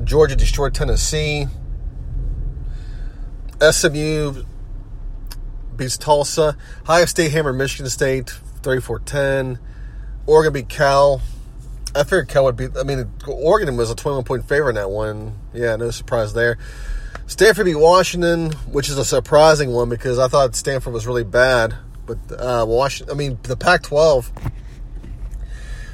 Georgia 0.08 0.38
destroyed 0.38 0.74
Tennessee. 0.74 1.48
SMU 3.60 4.46
beats 5.76 5.98
Tulsa. 5.98 6.56
Ohio 6.84 7.06
State 7.06 7.32
hammered 7.32 7.58
Michigan 7.58 7.90
State 7.90 8.30
34 8.30 9.00
10. 9.00 9.60
Oregon 10.26 10.54
beat 10.54 10.70
Cal. 10.70 11.22
I 11.94 12.04
figured 12.04 12.30
Cal 12.30 12.46
would 12.46 12.56
be. 12.56 12.70
I 12.80 12.84
mean, 12.84 13.12
Oregon 13.28 13.76
was 13.76 13.92
a 13.92 13.96
21 13.96 14.24
point 14.24 14.48
favorite 14.48 14.70
in 14.70 14.76
that 14.76 14.90
one. 14.90 15.38
Yeah, 15.54 15.76
no 15.76 15.92
surprise 15.92 16.34
there. 16.34 16.58
Stanford 17.26 17.66
beat 17.66 17.76
Washington, 17.76 18.54
which 18.72 18.88
is 18.88 18.98
a 18.98 19.04
surprising 19.04 19.74
one 19.74 19.90
because 19.90 20.20
I 20.20 20.30
thought 20.30 20.56
Stanford 20.56 20.94
was 20.94 21.06
really 21.06 21.26
bad. 21.26 21.76
But 22.06 22.18
uh, 22.32 22.66
Washington, 22.66 23.14
I 23.14 23.18
mean, 23.18 23.38
the 23.44 23.58
Pac 23.58 23.84
12. 23.84 24.32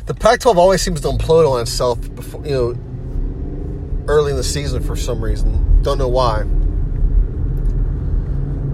The 0.06 0.14
Pac 0.14 0.42
12 0.42 0.58
always 0.58 0.82
seems 0.84 1.02
to 1.02 1.08
implode 1.08 1.50
on 1.50 1.62
itself, 1.62 2.14
before, 2.14 2.46
you 2.46 2.52
know, 2.52 2.93
early 4.08 4.32
in 4.32 4.38
the 4.38 4.44
season 4.44 4.84
for 4.84 4.96
some 4.96 5.24
reason. 5.24 5.82
Don't 5.82 5.98
know 5.98 6.08
why. 6.08 6.44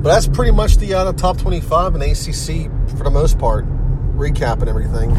But 0.02 0.14
that's 0.14 0.28
pretty 0.28 0.52
much 0.52 0.78
the, 0.78 0.94
uh, 0.94 1.12
top 1.14 1.38
25 1.38 1.96
in 1.96 2.02
ACC 2.02 2.72
for 2.98 3.04
the 3.04 3.12
most 3.12 3.38
part. 3.38 3.66
Recapping 4.16 4.68
everything. 4.68 5.12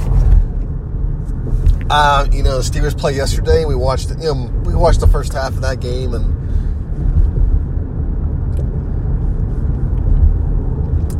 Uh, 1.90 2.26
you 2.30 2.42
know, 2.42 2.60
the 2.60 2.62
Steelers 2.62 2.96
play 2.96 3.14
yesterday. 3.14 3.64
We 3.64 3.74
watched, 3.74 4.10
you 4.10 4.16
know, 4.16 4.50
we 4.64 4.74
watched 4.74 5.00
the 5.00 5.08
first 5.08 5.32
half 5.32 5.48
of 5.48 5.60
that 5.62 5.80
game, 5.80 6.14
and 6.14 6.40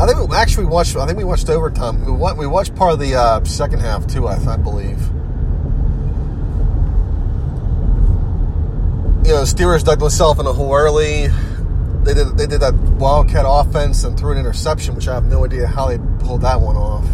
I 0.00 0.07
think 0.07 0.31
we 0.31 0.37
actually 0.37 0.66
watched. 0.66 0.96
I 0.96 1.07
think 1.07 1.18
we 1.18 1.24
watched 1.24 1.50
overtime. 1.50 2.05
We 2.07 2.12
watched, 2.12 2.38
we 2.38 2.46
watched 2.46 2.74
part 2.76 2.92
of 2.92 3.00
the 3.00 3.16
uh, 3.16 3.42
second 3.44 3.81
half 3.81 4.07
too. 4.07 4.29
I, 4.29 4.37
I 4.37 4.57
believe. 4.57 4.98
You 9.30 9.36
know, 9.36 9.42
Steelers 9.42 9.84
dug 9.84 10.00
themselves 10.00 10.40
in 10.40 10.46
a 10.48 10.52
hole 10.52 10.74
early. 10.74 11.28
They 12.02 12.14
did 12.14 12.36
they 12.36 12.48
did 12.48 12.62
that 12.62 12.74
wildcat 12.74 13.44
offense 13.46 14.02
and 14.02 14.18
threw 14.18 14.32
an 14.32 14.38
interception, 14.38 14.96
which 14.96 15.06
I 15.06 15.14
have 15.14 15.24
no 15.26 15.44
idea 15.44 15.68
how 15.68 15.86
they 15.86 15.98
pulled 16.18 16.40
that 16.40 16.60
one 16.60 16.74
off. 16.74 17.06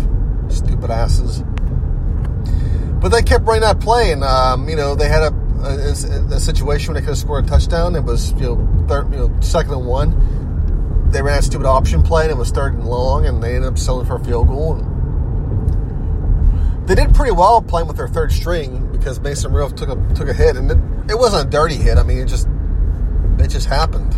Stupid 0.50 0.90
asses. 0.90 1.42
But 3.02 3.10
they 3.10 3.20
kept 3.20 3.44
running 3.44 3.60
that 3.60 3.80
play, 3.80 4.12
and 4.12 4.24
um, 4.24 4.66
you 4.66 4.76
know 4.76 4.94
they 4.94 5.10
had 5.10 5.24
a, 5.24 5.34
a, 5.62 5.90
a, 5.90 6.40
situation 6.40 6.94
where 6.94 7.02
they 7.02 7.04
could 7.04 7.10
have 7.10 7.18
scored 7.18 7.44
a 7.44 7.48
touchdown. 7.48 7.94
It 7.94 8.04
was 8.04 8.32
you 8.32 8.46
know 8.46 8.86
third, 8.88 9.12
you 9.12 9.18
know 9.18 9.40
second 9.42 9.74
and 9.74 9.84
one 9.84 11.10
they 11.12 11.20
ran 11.20 11.38
a 11.38 11.42
stupid 11.42 11.66
option 11.66 12.02
play 12.02 12.22
and 12.22 12.30
it 12.30 12.38
was 12.38 12.50
third 12.50 12.72
and 12.72 12.88
long, 12.88 13.26
and 13.26 13.42
they 13.42 13.56
ended 13.56 13.68
up 13.70 13.76
selling 13.76 14.06
for 14.06 14.16
a 14.16 14.24
field 14.24 14.48
goal. 14.48 14.76
And 14.76 14.88
they 16.88 16.94
did 16.94 17.14
pretty 17.14 17.32
well 17.32 17.60
playing 17.60 17.88
with 17.88 17.98
their 17.98 18.08
third 18.08 18.32
string 18.32 18.90
because 18.90 19.20
Mason 19.20 19.52
Rudolph 19.52 19.74
took 19.74 19.90
a 19.90 20.14
took 20.14 20.30
a 20.30 20.32
hit, 20.32 20.56
and 20.56 20.70
it, 20.70 20.78
it 21.08 21.18
wasn't 21.18 21.46
a 21.46 21.50
dirty 21.50 21.76
hit. 21.76 21.98
I 21.98 22.02
mean, 22.02 22.18
it 22.18 22.26
just 22.26 22.48
it 23.38 23.48
just 23.48 23.66
happened. 23.66 24.14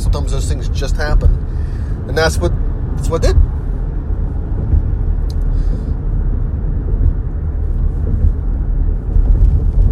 Sometimes 0.00 0.32
those 0.32 0.48
things 0.48 0.68
just 0.68 0.96
happen, 0.96 1.32
and 2.08 2.16
that's 2.16 2.38
what 2.38 2.52
that's 2.96 3.08
what 3.08 3.22
did. 3.22 3.36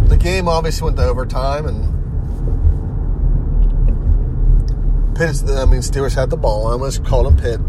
The 0.09 0.17
game 0.17 0.47
obviously 0.47 0.85
went 0.85 0.97
to 0.97 1.03
overtime, 1.03 1.65
and 1.67 1.99
Pitt, 5.15 5.43
I 5.49 5.65
mean, 5.65 5.81
Steelers 5.81 6.15
had 6.15 6.29
the 6.29 6.37
ball. 6.37 6.67
I 6.67 6.71
almost 6.71 7.03
called 7.05 7.27
him 7.27 7.37
Pitt. 7.37 7.59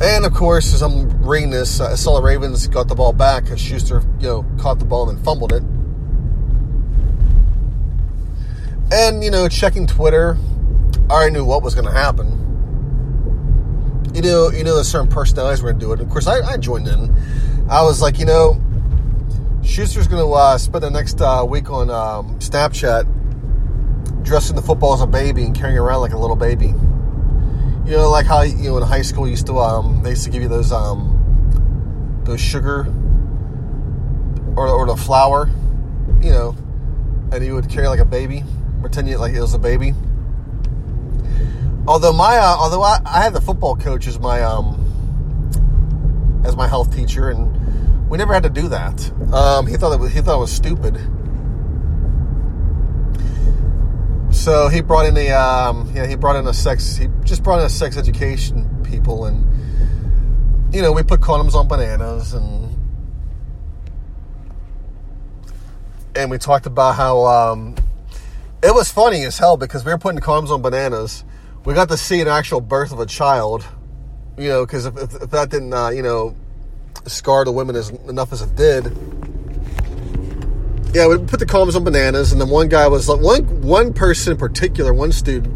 And 0.00 0.24
of 0.26 0.34
course, 0.34 0.74
as 0.74 0.82
I'm 0.82 1.08
reading 1.22 1.50
this, 1.50 1.80
I 1.80 1.94
saw 1.94 2.16
the 2.16 2.22
Ravens 2.22 2.66
got 2.68 2.88
the 2.88 2.94
ball 2.94 3.12
back 3.12 3.44
because 3.44 3.60
Schuster, 3.60 4.02
you 4.20 4.26
know, 4.26 4.46
caught 4.58 4.78
the 4.78 4.84
ball 4.84 5.08
and 5.08 5.18
then 5.18 5.24
fumbled 5.24 5.52
it. 5.52 5.62
And 8.96 9.22
you 9.22 9.30
know, 9.30 9.46
checking 9.46 9.86
Twitter, 9.86 10.38
I 11.10 11.12
already 11.12 11.34
knew 11.34 11.44
what 11.44 11.62
was 11.62 11.74
going 11.74 11.86
to 11.86 11.92
happen. 11.92 12.28
You 14.14 14.22
know, 14.22 14.48
you 14.48 14.64
know, 14.64 14.74
there's 14.74 14.88
certain 14.88 15.10
personalities 15.10 15.62
were 15.62 15.72
going 15.72 15.80
to 15.80 15.86
do 15.86 15.92
it. 15.92 16.00
Of 16.00 16.08
course, 16.08 16.26
I, 16.26 16.40
I, 16.40 16.56
joined 16.56 16.88
in. 16.88 17.14
I 17.68 17.82
was 17.82 18.00
like, 18.00 18.18
you 18.18 18.24
know, 18.24 18.58
Schuster's 19.62 20.08
going 20.08 20.26
to 20.26 20.32
uh, 20.32 20.56
spend 20.56 20.82
the 20.82 20.88
next 20.90 21.20
uh, 21.20 21.44
week 21.46 21.68
on 21.68 21.90
um, 21.90 22.38
Snapchat 22.38 23.04
dressing 24.24 24.56
the 24.56 24.62
football 24.62 24.94
as 24.94 25.02
a 25.02 25.06
baby 25.06 25.44
and 25.44 25.54
carrying 25.54 25.76
around 25.76 26.00
like 26.00 26.12
a 26.12 26.18
little 26.18 26.34
baby. 26.34 26.68
You 27.84 27.92
know, 27.98 28.08
like 28.08 28.24
how 28.24 28.40
you 28.40 28.70
know 28.70 28.78
in 28.78 28.82
high 28.82 29.02
school 29.02 29.28
used 29.28 29.46
to 29.48 29.58
um, 29.58 30.02
they 30.02 30.10
used 30.10 30.24
to 30.24 30.30
give 30.30 30.40
you 30.40 30.48
those 30.48 30.72
um, 30.72 32.22
those 32.24 32.40
sugar 32.40 32.86
or, 34.56 34.68
or 34.68 34.86
the 34.86 34.96
flour, 34.96 35.50
you 36.22 36.30
know, 36.30 36.56
and 37.30 37.44
you 37.44 37.54
would 37.54 37.68
carry 37.68 37.88
like 37.88 38.00
a 38.00 38.06
baby, 38.06 38.42
pretend 38.80 39.08
you 39.08 39.18
like 39.18 39.34
it 39.34 39.40
was 39.40 39.54
a 39.54 39.58
baby. 39.58 39.94
Although 41.88 42.12
my 42.12 42.36
uh, 42.36 42.56
although 42.58 42.82
I, 42.82 43.00
I 43.04 43.22
had 43.22 43.32
the 43.32 43.40
football 43.40 43.76
coach 43.76 44.06
as 44.06 44.18
my 44.18 44.42
um 44.42 44.82
as 46.44 46.56
my 46.56 46.68
health 46.68 46.94
teacher, 46.94 47.30
and 47.30 48.08
we 48.08 48.18
never 48.18 48.32
had 48.34 48.42
to 48.42 48.50
do 48.50 48.68
that. 48.68 49.10
Um, 49.32 49.66
he 49.66 49.76
thought 49.76 49.92
it 49.92 50.00
was, 50.00 50.12
he 50.12 50.20
thought 50.20 50.36
it 50.36 50.40
was 50.40 50.52
stupid. 50.52 50.98
So 54.32 54.68
he 54.68 54.80
brought 54.80 55.06
in 55.06 55.16
a 55.16 55.30
um, 55.30 55.90
yeah 55.94 56.06
he 56.06 56.14
brought 56.14 56.36
in 56.36 56.46
a 56.46 56.54
sex 56.54 56.96
he 56.96 57.08
just 57.24 57.42
brought 57.42 57.58
in 57.58 57.66
a 57.66 57.70
sex 57.70 57.96
education 57.96 58.68
people 58.84 59.24
and 59.24 59.44
you 60.72 60.82
know 60.82 60.92
we 60.92 61.02
put 61.02 61.20
condoms 61.20 61.54
on 61.54 61.66
bananas 61.66 62.32
and 62.32 62.72
and 66.14 66.30
we 66.30 66.38
talked 66.38 66.66
about 66.66 66.94
how 66.94 67.24
um, 67.24 67.74
it 68.62 68.74
was 68.74 68.90
funny 68.90 69.24
as 69.24 69.38
hell 69.38 69.56
because 69.56 69.84
we 69.84 69.92
were 69.92 69.98
putting 69.98 70.20
condoms 70.20 70.50
on 70.50 70.62
bananas. 70.62 71.24
We 71.64 71.74
got 71.74 71.88
to 71.88 71.96
see 71.96 72.20
an 72.20 72.28
actual 72.28 72.60
birth 72.60 72.92
of 72.92 73.00
a 73.00 73.06
child, 73.06 73.66
you 74.38 74.48
know, 74.48 74.64
because 74.64 74.86
if, 74.86 74.96
if, 74.96 75.14
if, 75.14 75.30
that 75.30 75.50
didn't 75.50 75.72
uh, 75.72 75.90
you 75.90 76.02
know 76.02 76.36
scar 77.06 77.44
the 77.44 77.52
women 77.52 77.76
as 77.76 77.90
enough 77.90 78.32
as 78.32 78.42
it 78.42 78.54
did 78.56 78.92
yeah, 80.96 81.06
we 81.08 81.18
put 81.18 81.40
the 81.40 81.46
columns 81.46 81.76
on 81.76 81.84
bananas, 81.84 82.32
and 82.32 82.40
then 82.40 82.48
one 82.48 82.68
guy 82.70 82.88
was 82.88 83.06
like, 83.06 83.20
one 83.20 83.60
one 83.60 83.92
person 83.92 84.32
in 84.32 84.38
particular, 84.38 84.94
one 84.94 85.12
student 85.12 85.54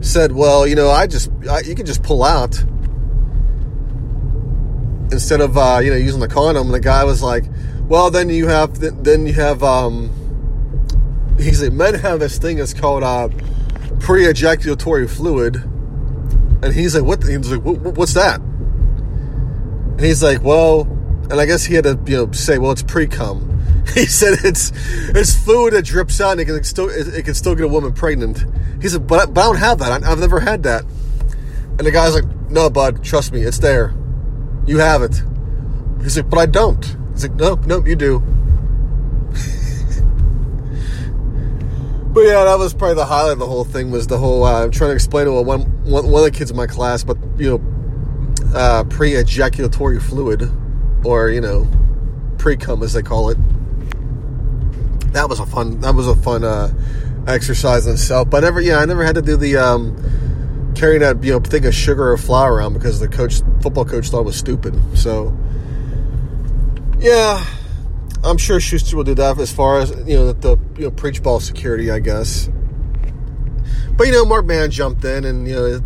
said, 0.00 0.30
"Well, 0.30 0.64
you 0.64 0.76
know, 0.76 0.90
I 0.90 1.08
just 1.08 1.28
I, 1.50 1.60
you 1.60 1.74
can 1.74 1.86
just 1.86 2.04
pull 2.04 2.22
out 2.22 2.56
instead 5.10 5.40
of 5.40 5.58
uh, 5.58 5.80
you 5.82 5.90
know 5.90 5.96
using 5.96 6.20
the 6.20 6.28
condom." 6.28 6.66
And 6.66 6.74
the 6.74 6.78
guy 6.78 7.02
was 7.02 7.20
like, 7.20 7.42
"Well, 7.88 8.12
then 8.12 8.30
you 8.30 8.46
have 8.46 8.78
then 8.78 9.26
you 9.26 9.32
have 9.32 9.64
um." 9.64 10.12
He's 11.38 11.62
like, 11.62 11.72
men 11.72 11.94
have 11.94 12.20
this 12.20 12.38
thing 12.38 12.56
that's 12.56 12.72
called 12.74 13.02
uh, 13.02 13.28
pre-ejaculatory 14.00 15.06
fluid, 15.08 15.56
and 15.56 16.72
he's 16.72 16.94
like, 16.94 17.04
"What?" 17.04 17.22
He's 17.22 17.52
like, 17.52 17.60
"What's 17.62 18.14
that?" 18.14 18.40
And 18.40 20.00
he's 20.00 20.22
like, 20.22 20.42
"Well," 20.42 20.82
and 21.30 21.34
I 21.34 21.46
guess 21.46 21.64
he 21.64 21.74
had 21.74 21.84
to 21.84 21.98
you 22.06 22.16
know 22.16 22.32
say, 22.32 22.58
"Well, 22.58 22.72
it's 22.72 22.82
pre-cum." 22.82 23.52
He 23.94 24.06
said 24.06 24.38
it's 24.44 24.72
it's 25.14 25.34
fluid 25.34 25.72
that 25.72 25.84
drips 25.84 26.20
out 26.20 26.32
and 26.32 26.40
it 26.40 26.46
can 26.46 26.64
still 26.64 26.88
it, 26.90 27.24
can 27.24 27.34
still 27.34 27.54
get 27.54 27.64
a 27.64 27.68
woman 27.68 27.92
pregnant. 27.92 28.44
He 28.82 28.88
said, 28.88 29.06
but, 29.06 29.32
but 29.32 29.40
I 29.40 29.44
don't 29.44 29.56
have 29.56 29.78
that. 29.78 30.04
I, 30.04 30.10
I've 30.10 30.18
never 30.18 30.40
had 30.40 30.64
that. 30.64 30.82
And 30.82 31.78
the 31.78 31.90
guy's 31.90 32.14
like, 32.14 32.24
no, 32.50 32.68
bud, 32.68 33.02
trust 33.04 33.32
me, 33.32 33.42
it's 33.42 33.58
there. 33.58 33.94
You 34.66 34.78
have 34.78 35.02
it. 35.02 35.22
He's 36.02 36.16
like, 36.16 36.28
but 36.28 36.38
I 36.38 36.46
don't. 36.46 36.84
He's 37.12 37.26
like, 37.26 37.36
no, 37.36 37.54
no, 37.54 37.84
you 37.84 37.96
do. 37.96 38.22
But 42.16 42.22
yeah, 42.22 42.44
that 42.44 42.58
was 42.58 42.72
probably 42.72 42.94
the 42.94 43.04
highlight 43.04 43.34
of 43.34 43.38
the 43.38 43.46
whole 43.46 43.64
thing 43.64 43.90
was 43.90 44.06
the 44.06 44.16
whole. 44.16 44.42
Uh, 44.44 44.64
I'm 44.64 44.70
trying 44.70 44.88
to 44.88 44.94
explain 44.94 45.26
to 45.26 45.32
one, 45.32 45.60
one, 45.84 46.10
one 46.10 46.24
of 46.26 46.32
the 46.32 46.36
kids 46.36 46.50
in 46.50 46.56
my 46.56 46.66
class, 46.66 47.04
but 47.04 47.18
you 47.36 47.50
know, 47.50 48.54
uh, 48.54 48.84
pre-ejaculatory 48.84 50.00
fluid, 50.00 50.50
or 51.04 51.28
you 51.28 51.42
know, 51.42 51.68
pre-cum 52.38 52.82
as 52.82 52.94
they 52.94 53.02
call 53.02 53.28
it 53.28 53.36
that 55.16 55.28
was 55.28 55.40
a 55.40 55.46
fun 55.46 55.80
that 55.80 55.94
was 55.94 56.06
a 56.06 56.14
fun 56.16 56.44
uh, 56.44 56.72
exercise 57.26 57.86
in 57.86 57.94
itself. 57.94 58.30
But 58.30 58.44
I 58.44 58.46
never, 58.48 58.60
yeah, 58.60 58.78
I 58.78 58.84
never 58.84 59.04
had 59.04 59.16
to 59.16 59.22
do 59.22 59.36
the 59.36 59.56
um, 59.56 60.72
carrying 60.74 61.00
that 61.00 61.22
you 61.24 61.32
know 61.32 61.40
thing 61.40 61.66
of 61.66 61.74
sugar 61.74 62.12
or 62.12 62.16
flour 62.16 62.54
around 62.54 62.74
because 62.74 63.00
the 63.00 63.08
coach, 63.08 63.40
football 63.62 63.84
coach, 63.84 64.08
thought 64.10 64.20
it 64.20 64.26
was 64.26 64.36
stupid. 64.36 64.74
So 64.96 65.36
yeah, 66.98 67.44
I'm 68.26 68.38
sure 68.38 68.60
Schuster 68.60 68.96
will 68.96 69.04
do 69.04 69.14
that 69.14 69.38
as 69.38 69.52
far 69.52 69.78
as 69.78 69.90
you 70.06 70.16
know 70.16 70.32
the 70.32 70.58
you 70.76 70.84
know 70.84 70.90
preach 70.90 71.22
ball 71.22 71.40
security, 71.40 71.90
I 71.90 72.00
guess. 72.00 72.50
But 73.96 74.06
you 74.08 74.12
know, 74.12 74.24
Mark 74.24 74.44
Mann 74.46 74.70
jumped 74.70 75.04
in, 75.04 75.24
and 75.24 75.48
you 75.48 75.54
know, 75.54 75.80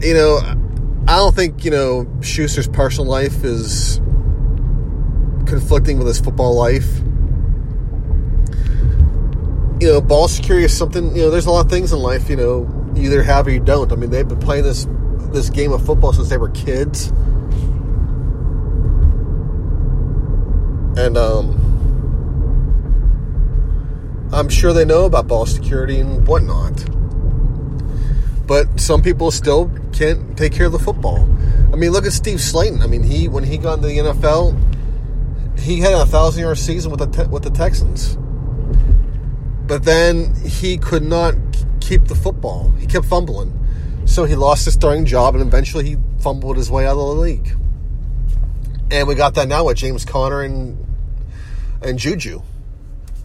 you 0.00 0.14
know, 0.14 0.38
I 1.06 1.16
don't 1.16 1.34
think 1.34 1.64
you 1.64 1.70
know 1.70 2.06
Schuster's 2.20 2.68
personal 2.68 3.08
life 3.10 3.44
is 3.44 4.00
conflicting 5.46 5.98
with 5.98 6.06
his 6.06 6.20
football 6.20 6.54
life. 6.54 7.00
you 9.80 9.92
know, 9.92 10.00
ball 10.00 10.28
security 10.28 10.64
is 10.64 10.76
something. 10.76 11.14
You 11.14 11.24
know, 11.24 11.30
there's 11.30 11.46
a 11.46 11.50
lot 11.50 11.64
of 11.64 11.70
things 11.70 11.92
in 11.92 11.98
life. 11.98 12.30
You 12.30 12.36
know, 12.36 12.92
you 12.94 13.02
either 13.02 13.22
have 13.22 13.46
or 13.46 13.50
you 13.50 13.60
don't. 13.60 13.92
I 13.92 13.96
mean, 13.96 14.10
they've 14.10 14.26
been 14.26 14.40
playing 14.40 14.64
this 14.64 14.86
this 15.32 15.50
game 15.50 15.72
of 15.72 15.84
football 15.84 16.12
since 16.12 16.30
they 16.30 16.38
were 16.38 16.48
kids, 16.50 17.12
and 20.96 21.16
um, 21.16 21.64
I'm 24.32 24.48
sure 24.48 24.72
they 24.72 24.84
know 24.84 25.04
about 25.04 25.28
ball 25.28 25.46
security 25.46 26.00
and 26.00 26.26
whatnot. 26.26 26.84
But 28.46 28.78
some 28.78 29.02
people 29.02 29.30
still 29.30 29.70
can't 29.92 30.36
take 30.36 30.52
care 30.52 30.66
of 30.66 30.72
the 30.72 30.78
football. 30.78 31.22
I 31.72 31.76
mean, 31.76 31.90
look 31.90 32.04
at 32.06 32.12
Steve 32.12 32.38
Slaton. 32.38 32.82
I 32.82 32.86
mean, 32.86 33.02
he 33.02 33.28
when 33.28 33.44
he 33.44 33.58
got 33.58 33.74
into 33.78 33.88
the 33.88 33.98
NFL, 33.98 35.58
he 35.58 35.80
had 35.80 35.94
a 35.94 36.06
thousand 36.06 36.42
yard 36.42 36.58
season 36.58 36.90
with 36.90 37.00
the 37.00 37.28
with 37.28 37.42
the 37.42 37.50
Texans. 37.50 38.16
But 39.66 39.84
then 39.84 40.34
he 40.44 40.76
could 40.76 41.02
not 41.02 41.34
keep 41.80 42.04
the 42.04 42.14
football. 42.14 42.70
He 42.78 42.86
kept 42.86 43.06
fumbling. 43.06 43.58
So 44.04 44.24
he 44.24 44.34
lost 44.34 44.66
his 44.66 44.74
starting 44.74 45.06
job 45.06 45.34
and 45.34 45.46
eventually 45.46 45.84
he 45.88 45.96
fumbled 46.20 46.56
his 46.56 46.70
way 46.70 46.86
out 46.86 46.92
of 46.92 46.98
the 46.98 47.20
league. 47.20 47.56
And 48.94 49.08
we 49.08 49.16
got 49.16 49.34
that 49.34 49.48
now 49.48 49.64
with 49.64 49.76
James 49.76 50.04
Conner 50.04 50.42
and 50.42 50.78
and 51.82 51.98
Juju. 51.98 52.42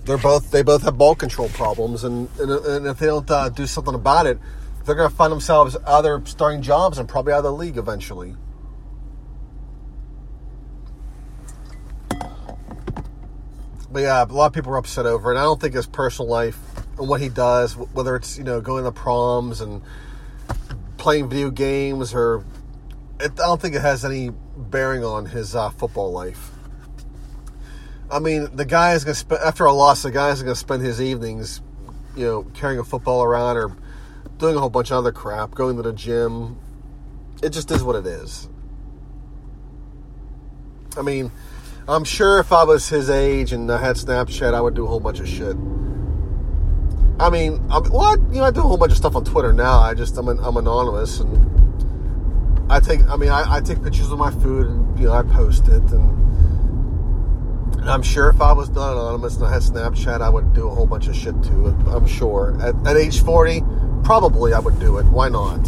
They're 0.03 0.17
both 0.17 0.49
they 0.49 0.63
both 0.63 0.81
have 0.81 0.97
ball 0.97 1.13
control 1.13 1.47
problems, 1.49 2.03
and 2.03 2.27
and, 2.39 2.49
and 2.49 2.87
if 2.87 2.97
they 2.97 3.05
don't 3.05 3.29
uh, 3.29 3.49
do 3.49 3.67
something 3.67 3.93
about 3.93 4.25
it, 4.25 4.39
they're 4.83 4.95
going 4.95 5.11
to 5.11 5.15
find 5.15 5.31
themselves 5.31 5.77
other 5.85 6.23
starting 6.25 6.63
jobs 6.63 6.97
and 6.97 7.07
probably 7.07 7.33
out 7.33 7.37
of 7.37 7.43
the 7.43 7.53
league 7.53 7.77
eventually. 7.77 8.35
But 13.91 13.99
yeah, 13.99 14.23
a 14.23 14.25
lot 14.25 14.47
of 14.47 14.53
people 14.53 14.73
are 14.73 14.77
upset 14.77 15.05
over 15.05 15.31
it. 15.35 15.37
I 15.37 15.43
don't 15.43 15.61
think 15.61 15.75
his 15.75 15.85
personal 15.85 16.31
life 16.31 16.57
and 16.97 17.07
what 17.07 17.21
he 17.21 17.29
does, 17.29 17.77
whether 17.77 18.15
it's 18.15 18.39
you 18.39 18.43
know 18.43 18.59
going 18.59 18.79
to 18.79 18.89
the 18.89 18.91
proms 18.91 19.61
and 19.61 19.83
playing 20.97 21.29
video 21.29 21.51
games, 21.51 22.15
or 22.15 22.43
it, 23.19 23.33
I 23.33 23.45
don't 23.45 23.61
think 23.61 23.75
it 23.75 23.83
has 23.83 24.03
any 24.03 24.31
bearing 24.59 25.03
on 25.03 25.25
his 25.25 25.55
uh, 25.55 25.69
football 25.69 26.11
life. 26.11 26.51
I 28.11 28.19
mean, 28.19 28.49
the 28.55 28.65
guy 28.65 28.93
is 28.93 29.03
going 29.03 29.13
to 29.13 29.19
spend 29.19 29.41
after 29.41 29.65
a 29.65 29.73
loss. 29.73 30.03
The 30.03 30.11
guy 30.11 30.29
is 30.29 30.41
going 30.41 30.53
to 30.53 30.59
spend 30.59 30.83
his 30.83 31.01
evenings, 31.01 31.61
you 32.15 32.25
know, 32.25 32.43
carrying 32.53 32.79
a 32.79 32.83
football 32.83 33.23
around 33.23 33.57
or 33.57 33.75
doing 34.37 34.55
a 34.55 34.59
whole 34.59 34.69
bunch 34.69 34.91
of 34.91 34.97
other 34.97 35.11
crap, 35.11 35.51
going 35.51 35.77
to 35.77 35.83
the 35.83 35.93
gym. 35.93 36.57
It 37.41 37.49
just 37.49 37.71
is 37.71 37.83
what 37.83 37.95
it 37.95 38.05
is. 38.05 38.49
I 40.97 41.03
mean, 41.03 41.31
I'm 41.87 42.03
sure 42.03 42.39
if 42.39 42.51
I 42.51 42.63
was 42.63 42.89
his 42.89 43.09
age 43.09 43.53
and 43.53 43.71
I 43.71 43.77
had 43.77 43.95
Snapchat, 43.95 44.53
I 44.53 44.61
would 44.61 44.73
do 44.73 44.85
a 44.85 44.87
whole 44.87 44.99
bunch 44.99 45.19
of 45.19 45.27
shit. 45.27 45.55
I 47.19 47.29
mean, 47.29 47.63
I'm, 47.69 47.83
well, 47.91 48.17
you 48.31 48.39
know, 48.39 48.45
I 48.45 48.51
do 48.51 48.61
a 48.61 48.63
whole 48.63 48.77
bunch 48.77 48.91
of 48.91 48.97
stuff 48.97 49.15
on 49.15 49.23
Twitter 49.23 49.53
now. 49.53 49.79
I 49.79 49.93
just 49.93 50.17
I'm 50.17 50.27
an, 50.29 50.39
I'm 50.41 50.57
anonymous 50.57 51.19
and 51.19 51.68
I 52.69 52.79
take. 52.79 53.01
I 53.09 53.15
mean, 53.15 53.29
I, 53.29 53.55
I 53.55 53.61
take 53.61 53.83
pictures 53.83 54.11
of 54.11 54.19
my 54.19 54.31
food 54.31 54.67
and 54.67 54.99
you 54.99 55.07
know 55.07 55.13
I 55.13 55.23
post 55.23 55.67
it 55.67 55.83
and. 55.91 56.19
I'm 57.87 58.03
sure 58.03 58.29
if 58.29 58.41
I 58.41 58.51
was 58.51 58.69
not 58.69 58.91
anonymous 58.91 59.37
and 59.37 59.45
I 59.45 59.53
had 59.53 59.61
Snapchat, 59.61 60.21
I 60.21 60.29
would 60.29 60.53
do 60.53 60.67
a 60.67 60.69
whole 60.69 60.85
bunch 60.85 61.07
of 61.07 61.15
shit 61.15 61.41
too. 61.43 61.67
I'm 61.87 62.05
sure. 62.05 62.55
At, 62.61 62.75
at 62.85 62.97
age 62.97 63.23
40, 63.23 63.63
probably 64.03 64.53
I 64.53 64.59
would 64.59 64.79
do 64.79 64.97
it. 64.97 65.05
Why 65.05 65.29
not? 65.29 65.67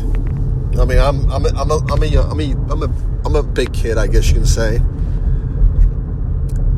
I 0.78 0.86
mean, 0.86 1.00
I'm 1.00 1.32
I'm 1.32 1.46
a, 1.46 1.50
I'm 1.50 1.72
a, 1.72 1.78
I'm 1.78 2.04
a, 2.04 2.22
I'm 2.22 2.40
a, 2.40 2.72
I'm 2.72 2.84
a, 2.84 2.90
I'm 3.26 3.36
a 3.36 3.44
big 3.44 3.74
kid, 3.74 3.98
I 3.98 4.08
guess 4.08 4.28
you 4.28 4.36
can 4.36 4.46
say. 4.46 4.76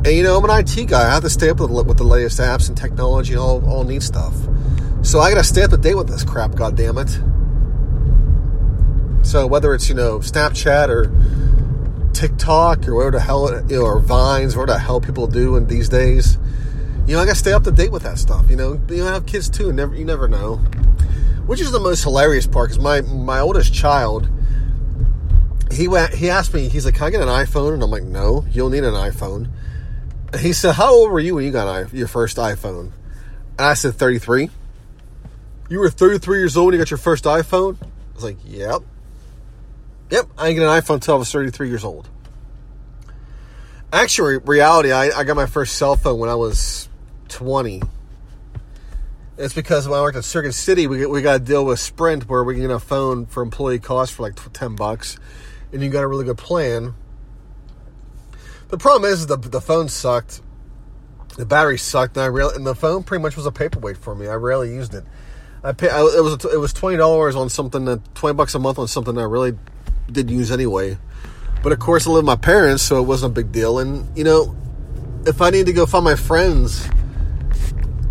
And 0.05 0.07
you 0.07 0.23
know, 0.23 0.37
I'm 0.37 0.49
an 0.49 0.59
IT 0.59 0.87
guy. 0.87 1.07
I 1.07 1.13
have 1.13 1.23
to 1.23 1.29
stay 1.29 1.49
up 1.49 1.59
with, 1.59 1.71
with 1.71 1.97
the 1.97 2.03
latest 2.03 2.39
apps 2.39 2.67
and 2.67 2.77
technology 2.77 3.33
and 3.33 3.41
all, 3.41 3.65
all 3.69 3.83
neat 3.83 4.03
stuff. 4.03 4.35
So 5.01 5.19
I 5.19 5.31
got 5.31 5.37
to 5.37 5.43
stay 5.43 5.63
up 5.63 5.71
to 5.71 5.77
date 5.77 5.95
with 5.95 6.07
this 6.07 6.23
crap. 6.23 6.55
God 6.55 6.75
damn 6.75 6.97
it! 6.97 7.19
So 9.23 9.47
whether 9.47 9.73
it's 9.73 9.89
you 9.89 9.95
know 9.95 10.19
Snapchat 10.19 10.89
or 10.89 11.11
TikTok 12.13 12.87
or 12.87 12.95
whatever 12.95 13.17
the 13.17 13.19
hell, 13.19 13.51
you 13.67 13.77
know, 13.77 13.83
or 13.83 13.99
Vines, 13.99 14.55
whatever 14.55 14.77
the 14.77 14.85
hell 14.85 15.01
people 15.01 15.27
do 15.27 15.55
in 15.55 15.67
these 15.67 15.89
days. 15.89 16.37
You 17.05 17.15
know, 17.15 17.21
I 17.21 17.25
got 17.25 17.33
to 17.33 17.39
stay 17.39 17.51
up 17.51 17.63
to 17.63 17.71
date 17.71 17.91
with 17.91 18.03
that 18.03 18.17
stuff. 18.17 18.49
You 18.49 18.55
know, 18.55 18.79
you 18.87 19.03
have 19.03 19.25
kids 19.25 19.49
too. 19.49 19.67
And 19.67 19.75
never, 19.75 19.93
you 19.93 20.05
never 20.05 20.27
know. 20.27 20.57
Which 21.47 21.59
is 21.59 21.71
the 21.71 21.79
most 21.79 22.03
hilarious 22.03 22.47
part? 22.47 22.69
Because 22.69 22.81
my 22.81 23.01
my 23.01 23.39
oldest 23.39 23.73
child, 23.73 24.29
he 25.69 25.89
went, 25.89 26.13
he 26.13 26.29
asked 26.29 26.53
me, 26.53 26.69
he's 26.69 26.85
like, 26.85 26.95
"Can 26.95 27.07
I 27.07 27.09
get 27.09 27.21
an 27.21 27.27
iPhone?" 27.27 27.73
And 27.73 27.83
I'm 27.83 27.91
like, 27.91 28.03
"No, 28.03 28.45
you'll 28.51 28.69
need 28.69 28.85
an 28.85 28.93
iPhone." 28.93 29.49
And 30.31 30.41
he 30.41 30.53
said, 30.53 30.75
"How 30.75 30.93
old 30.93 31.11
were 31.11 31.19
you 31.19 31.35
when 31.35 31.43
you 31.43 31.51
got 31.51 31.91
your 31.93 32.07
first 32.07 32.37
iPhone?" 32.37 32.91
And 33.57 33.67
I 33.67 33.73
said, 33.73 33.95
"33." 33.95 34.49
You 35.69 35.79
were 35.79 35.89
33 35.89 36.37
years 36.37 36.55
old 36.55 36.67
when 36.67 36.73
you 36.75 36.79
got 36.79 36.91
your 36.91 36.97
first 36.97 37.25
iPhone? 37.25 37.77
I 37.81 38.15
was 38.15 38.23
like, 38.23 38.37
"Yep." 38.45 38.83
Yep, 40.09 40.29
I 40.37 40.47
didn't 40.47 40.59
get 40.59 40.69
an 40.69 40.81
iPhone 40.81 40.95
until 40.95 41.15
I 41.15 41.17
was 41.17 41.31
33 41.31 41.69
years 41.69 41.83
old. 41.83 42.09
Actually, 43.91 44.37
reality, 44.37 44.91
I, 44.91 45.09
I 45.09 45.23
got 45.23 45.35
my 45.35 45.45
first 45.45 45.75
cell 45.75 45.95
phone 45.95 46.19
when 46.19 46.29
I 46.29 46.35
was 46.35 46.89
20. 47.29 47.81
It's 49.37 49.53
because 49.53 49.87
when 49.87 49.99
I 49.99 50.01
worked 50.01 50.17
at 50.17 50.23
Circuit 50.23 50.53
City, 50.53 50.87
we, 50.87 51.05
we 51.05 51.21
got 51.21 51.33
to 51.33 51.39
deal 51.39 51.65
with 51.65 51.79
Sprint 51.79 52.29
where 52.29 52.43
we 52.43 52.53
can 52.53 52.63
get 52.63 52.71
a 52.71 52.79
phone 52.79 53.25
for 53.25 53.41
employee 53.41 53.79
cost 53.79 54.13
for 54.13 54.23
like 54.23 54.35
10 54.53 54.75
bucks, 54.75 55.17
and 55.71 55.81
you 55.81 55.89
got 55.89 56.03
a 56.03 56.07
really 56.07 56.25
good 56.25 56.37
plan. 56.37 56.93
The 58.69 58.77
problem 58.77 59.11
is 59.11 59.27
the, 59.27 59.37
the 59.37 59.61
phone 59.61 59.89
sucked. 59.89 60.41
The 61.37 61.45
battery 61.45 61.77
sucked, 61.79 62.15
and 62.17 62.23
I 62.23 62.27
really, 62.27 62.55
and 62.55 62.65
the 62.65 62.75
phone 62.75 63.03
pretty 63.03 63.21
much 63.21 63.35
was 63.35 63.45
a 63.45 63.51
paperweight 63.51 63.97
for 63.97 64.13
me. 64.13 64.27
I 64.27 64.35
rarely 64.35 64.73
used 64.73 64.93
it. 64.93 65.03
I 65.63 65.71
pay, 65.71 65.89
I, 65.89 66.01
it 66.01 66.23
was 66.23 66.43
it 66.45 66.59
was 66.59 66.73
twenty 66.73 66.97
dollars 66.97 67.35
on 67.35 67.49
something 67.49 67.85
that 67.85 68.15
twenty 68.15 68.35
bucks 68.35 68.53
a 68.53 68.59
month 68.59 68.77
on 68.77 68.87
something 68.87 69.15
that 69.15 69.21
I 69.21 69.25
really 69.25 69.53
didn't 70.11 70.35
use 70.35 70.51
anyway. 70.51 70.97
But 71.61 71.71
of 71.71 71.79
course, 71.79 72.05
I 72.05 72.09
live 72.09 72.23
with 72.23 72.25
my 72.25 72.35
parents, 72.35 72.83
so 72.83 72.99
it 72.99 73.07
wasn't 73.07 73.31
a 73.31 73.35
big 73.35 73.51
deal. 73.51 73.79
And 73.79 74.15
you 74.17 74.23
know, 74.23 74.55
if 75.25 75.41
I 75.41 75.49
need 75.49 75.65
to 75.67 75.73
go 75.73 75.85
find 75.85 76.03
my 76.03 76.15
friends, 76.15 76.87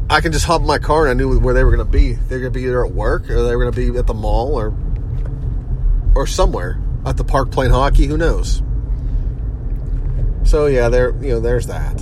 I 0.08 0.20
can 0.20 0.32
just 0.32 0.44
hop 0.44 0.60
in 0.60 0.66
my 0.66 0.78
car 0.78 1.06
and 1.06 1.10
I 1.10 1.14
knew 1.14 1.38
where 1.38 1.54
they 1.54 1.64
were 1.64 1.74
going 1.74 1.86
to 1.86 1.90
be. 1.90 2.12
They're 2.12 2.40
going 2.40 2.52
to 2.52 2.58
be 2.58 2.64
either 2.64 2.84
at 2.84 2.92
work 2.92 3.30
or 3.30 3.42
they 3.42 3.56
were 3.56 3.62
going 3.64 3.72
to 3.72 3.92
be 3.92 3.98
at 3.98 4.06
the 4.06 4.14
mall 4.14 4.54
or 4.54 4.74
or 6.14 6.26
somewhere 6.26 6.78
at 7.06 7.16
the 7.16 7.24
park 7.24 7.50
playing 7.50 7.72
hockey. 7.72 8.06
Who 8.06 8.16
knows? 8.16 8.62
So 10.44 10.66
yeah, 10.66 10.88
there 10.88 11.10
you 11.22 11.32
know, 11.32 11.40
there's 11.40 11.66
that. 11.66 11.96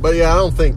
But 0.00 0.14
yeah, 0.14 0.32
I 0.32 0.36
don't 0.36 0.54
think 0.54 0.76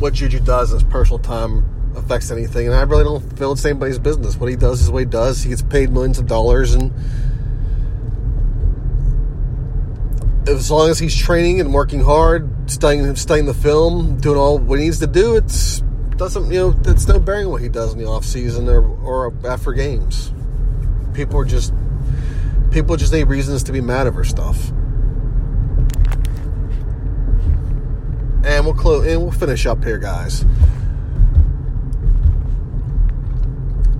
what 0.00 0.14
Juju 0.14 0.40
does 0.40 0.72
in 0.72 0.78
his 0.78 0.88
personal 0.88 1.18
time 1.18 1.64
affects 1.96 2.30
anything, 2.30 2.66
and 2.66 2.74
I 2.74 2.82
really 2.82 3.04
don't 3.04 3.38
feel 3.38 3.52
it's 3.52 3.64
anybody's 3.64 3.98
business. 3.98 4.36
What 4.36 4.50
he 4.50 4.56
does 4.56 4.80
is 4.80 4.90
what 4.90 5.00
he 5.00 5.06
does. 5.06 5.42
He 5.42 5.50
gets 5.50 5.62
paid 5.62 5.90
millions 5.90 6.18
of 6.18 6.26
dollars, 6.26 6.74
and 6.74 6.92
as 10.48 10.70
long 10.70 10.90
as 10.90 10.98
he's 10.98 11.16
training 11.16 11.60
and 11.60 11.72
working 11.72 12.00
hard, 12.00 12.70
studying 12.70 13.14
studying 13.16 13.46
the 13.46 13.54
film, 13.54 14.18
doing 14.18 14.38
all 14.38 14.58
what 14.58 14.78
he 14.78 14.86
needs 14.86 14.98
to 15.00 15.06
do, 15.06 15.36
it's 15.36 15.82
doesn't 16.16 16.50
you 16.52 16.58
know 16.58 16.80
it's 16.86 17.08
no 17.08 17.18
bearing 17.18 17.48
what 17.48 17.60
he 17.60 17.68
does 17.68 17.92
in 17.92 17.98
the 17.98 18.06
off 18.06 18.24
season 18.24 18.68
or 18.68 18.84
or 19.04 19.32
after 19.46 19.72
games. 19.72 20.32
People 21.12 21.38
are 21.38 21.44
just 21.44 21.72
people 22.70 22.96
just 22.96 23.12
need 23.12 23.24
reasons 23.24 23.62
to 23.64 23.72
be 23.72 23.80
mad 23.80 24.06
over 24.06 24.24
stuff. 24.24 24.72
And 28.44 28.64
we'll 28.64 28.74
close 28.74 29.06
and 29.06 29.22
we'll 29.22 29.32
finish 29.32 29.66
up 29.66 29.82
here, 29.82 29.98
guys. 29.98 30.44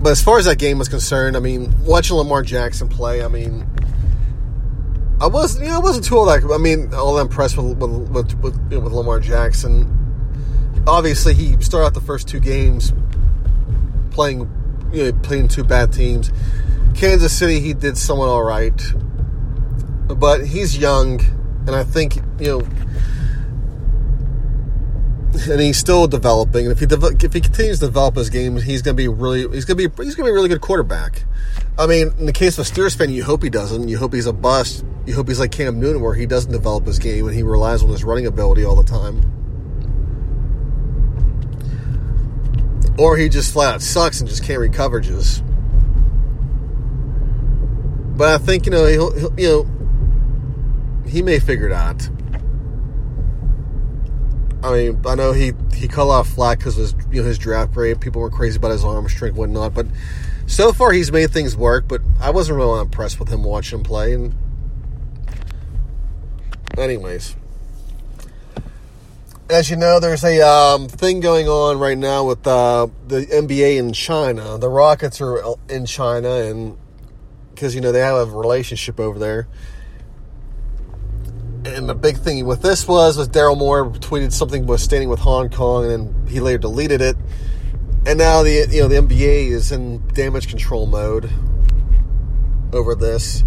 But 0.01 0.11
as 0.11 0.23
far 0.23 0.39
as 0.39 0.45
that 0.45 0.59
game 0.59 0.79
was 0.79 0.89
concerned, 0.89 1.35
I 1.35 1.41
mean, 1.41 1.73
watching 1.83 2.17
Lamar 2.17 2.42
Jackson 2.42 2.88
play, 2.88 3.25
I 3.25 3.29
mean, 3.29 3.67
I 5.19 5.29
wasn't, 5.29 5.65
you 5.65 5.71
know, 5.71 5.77
I 5.77 5.81
wasn't 5.81 6.05
too 6.05 6.19
all 6.19 6.27
that. 6.27 6.45
I 6.53 6.59
mean, 6.59 6.92
all 6.92 7.15
that 7.15 7.23
impressed 7.23 7.57
with 7.57 7.79
with 7.79 8.11
with, 8.11 8.35
with, 8.40 8.71
you 8.71 8.77
know, 8.77 8.85
with 8.85 8.92
Lamar 8.92 9.21
Jackson. 9.21 9.90
Obviously, 10.87 11.33
he 11.33 11.59
started 11.63 11.87
out 11.87 11.95
the 11.95 12.03
first 12.03 12.29
two 12.29 12.38
games 12.38 12.92
playing, 14.11 14.40
you 14.92 15.11
know, 15.11 15.19
playing 15.21 15.49
two 15.49 15.65
bad 15.65 15.90
teams. 15.90 16.31
Kansas 16.95 17.33
City, 17.33 17.61
he 17.61 17.73
did 17.73 17.97
somewhat 17.97 18.29
all 18.29 18.42
right, 18.42 18.79
but 20.07 20.47
he's 20.47 20.77
young, 20.77 21.21
and 21.67 21.71
I 21.71 21.83
think 21.83 22.17
you 22.38 22.59
know 22.59 22.69
and 25.35 25.61
he's 25.61 25.79
still 25.79 26.07
developing. 26.07 26.67
And 26.67 26.73
if 26.73 26.81
he 26.81 26.87
de- 26.87 27.25
if 27.25 27.33
he 27.33 27.41
continues 27.41 27.81
to 27.81 27.87
develop 27.87 28.17
his 28.17 28.31
game, 28.31 28.57
he's 28.57 28.83
going 28.83 28.97
to 28.97 29.03
be 29.03 29.09
really 29.09 29.41
he's 29.55 29.65
going 29.65 29.79
to 29.79 29.89
be 29.89 30.05
he's 30.05 30.15
going 30.15 30.27
to 30.27 30.29
be 30.29 30.31
a 30.31 30.35
really 30.35 30.49
good 30.49 30.61
quarterback. 30.61 31.25
I 31.79 31.87
mean, 31.87 32.13
in 32.19 32.27
the 32.27 32.33
case 32.33 32.57
of 32.59 32.95
fan, 32.95 33.11
you 33.11 33.25
hope 33.25 33.43
he 33.43 33.51
doesn't. 33.51 33.89
You 33.89 33.99
hope 33.99 34.15
he's 34.15 34.27
a 34.27 34.33
bust. 34.33 34.85
You 35.07 35.15
hope 35.15 35.29
he's 35.29 35.41
like 35.41 35.51
Cam 35.51 35.81
Newton, 35.81 36.01
where 36.01 36.15
he 36.15 36.25
doesn't 36.25 36.53
develop 36.53 36.87
his 36.87 36.99
game 36.99 37.27
and 37.27 37.35
he 37.35 37.43
relies 37.43 37.83
on 37.83 37.89
his 37.89 38.05
running 38.05 38.27
ability 38.27 38.65
all 38.65 38.77
the 38.77 38.85
time. 38.85 39.31
Or 42.97 43.17
he 43.17 43.29
just 43.29 43.53
flat 43.53 43.75
out 43.75 43.83
sucks 43.83 44.21
and 44.21 44.29
just 44.29 44.45
can't 44.45 44.61
coverages. 44.73 45.43
But 48.17 48.29
I 48.29 48.39
think 48.39 48.67
you 48.67 48.71
know 48.71 48.87
he'll, 48.87 49.13
he'll 49.19 49.41
you 49.41 49.49
know 49.49 51.09
he 51.09 51.23
may 51.23 51.41
figure 51.41 51.67
it 51.67 51.73
out. 51.73 52.09
I 54.65 54.73
mean, 54.73 55.02
I 55.04 55.15
know 55.15 55.33
he 55.33 55.52
he 55.75 55.88
cut 55.88 56.08
off 56.08 56.27
flack 56.31 56.56
because 56.58 56.77
his 56.77 56.94
you 57.10 57.21
know 57.21 57.29
his 57.29 57.37
draft 57.37 57.75
grade. 57.75 58.00
People 58.00 58.23
were 58.23 58.31
crazy 58.31 58.56
about 58.56 58.71
his 58.71 58.83
arm 58.83 59.06
strength, 59.10 59.37
whatnot. 59.37 59.75
But 59.75 59.87
so 60.46 60.73
far, 60.73 60.92
he's 60.92 61.12
made 61.12 61.31
things 61.31 61.54
work. 61.54 61.87
But 61.87 62.00
I 62.19 62.31
wasn't 62.31 62.56
really 62.56 62.81
impressed 62.81 63.21
with 63.21 63.29
him 63.29 63.44
watching 63.44 63.81
him 63.81 63.85
play. 63.85 64.15
And 64.15 64.35
anyways, 66.79 67.37
as 69.50 69.69
you 69.69 69.77
know, 69.77 70.00
there's 70.00 70.25
a 70.25 70.40
um, 70.40 70.88
thing 70.88 71.21
going 71.21 71.46
on 71.46 71.79
right 71.79 71.98
now 71.98 72.25
with 72.25 72.46
uh, 72.46 72.87
the 73.06 73.27
NBA 73.27 73.77
in 73.77 73.92
China. 73.92 74.56
The 74.56 74.71
Rockets 74.71 75.21
are 75.21 75.44
in 75.69 75.85
China, 75.85 76.37
and 76.37 76.79
because 77.50 77.75
you 77.75 77.83
know 77.83 77.92
they 77.92 78.00
have 78.00 78.17
a 78.17 78.25
relationship 78.35 78.98
over 78.98 79.19
there. 79.19 79.46
And 81.65 81.88
the 81.88 81.94
big 81.94 82.19
thing 82.19 82.44
with 82.44 82.60
this 82.60 82.87
was 82.87 83.17
was 83.17 83.29
Daryl 83.29 83.56
Morey 83.56 83.88
tweeted 83.98 84.33
something 84.33 84.67
was 84.67 84.83
standing 84.83 85.08
with 85.08 85.21
Hong 85.21 85.48
Kong, 85.48 85.85
and 85.85 85.92
then 85.92 86.27
he 86.29 86.40
later 86.40 86.58
deleted 86.58 87.00
it. 87.00 87.17
And 88.06 88.19
now 88.19 88.42
the 88.42 88.69
you 88.71 88.83
know 88.83 88.88
the 88.88 88.96
NBA 88.96 89.48
is 89.48 89.73
in 89.73 90.06
damage 90.08 90.48
control 90.48 90.87
mode 90.87 91.31
over 92.75 92.94
this, 92.94 93.44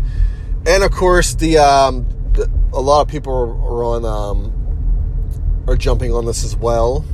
and 0.66 0.84
of 0.84 0.92
course 0.92 1.36
the, 1.36 1.60
um, 1.60 2.08
the 2.34 2.50
a 2.74 2.82
lot 2.82 3.02
of 3.02 3.08
people 3.08 3.34
are, 3.34 3.84
on 3.84 4.04
um, 4.04 5.66
are 5.68 5.76
jumping 5.76 6.12
on 6.12 6.26
this 6.26 6.44
as 6.44 6.56
well 6.56 7.06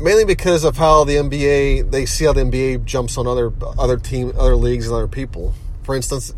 mainly 0.00 0.24
because 0.24 0.64
of 0.64 0.76
how 0.76 1.04
the 1.04 1.16
NBA 1.16 1.90
they 1.90 2.06
see 2.06 2.24
how 2.24 2.32
the 2.32 2.42
NBA 2.42 2.84
jumps 2.84 3.16
on 3.16 3.26
other 3.26 3.52
other 3.78 3.96
team 3.96 4.32
other 4.38 4.56
leagues 4.56 4.86
and 4.86 4.94
other 4.94 5.08
people. 5.08 5.54
For 5.82 5.94
instance, 5.94 6.34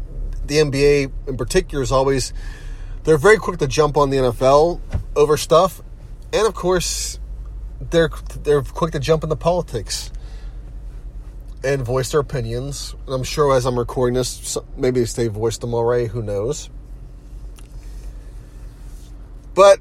the 0.49 0.57
NBA 0.57 1.12
in 1.28 1.36
particular 1.36 1.82
is 1.82 1.92
always 1.92 2.32
they're 3.05 3.18
very 3.18 3.38
quick 3.38 3.59
to 3.61 3.66
jump 3.66 3.96
on 3.96 4.11
the 4.11 4.16
NFL 4.16 4.80
over 5.14 5.36
stuff, 5.36 5.82
and 6.32 6.46
of 6.46 6.55
course 6.55 7.18
they're 7.80 8.11
they're 8.42 8.62
quick 8.62 8.92
to 8.92 9.01
jump 9.01 9.22
into 9.22 9.36
politics 9.36 10.11
and 11.64 11.82
voice 11.82 12.11
their 12.11 12.20
opinions. 12.20 12.94
And 13.07 13.14
I'm 13.14 13.24
sure 13.24 13.55
as 13.55 13.66
I'm 13.66 13.78
recording 13.78 14.14
this, 14.14 14.59
maybe 14.76 15.03
they 15.05 15.28
voiced 15.28 15.61
them 15.61 15.74
already. 15.74 16.07
Who 16.07 16.22
knows? 16.22 16.70
But 19.55 19.80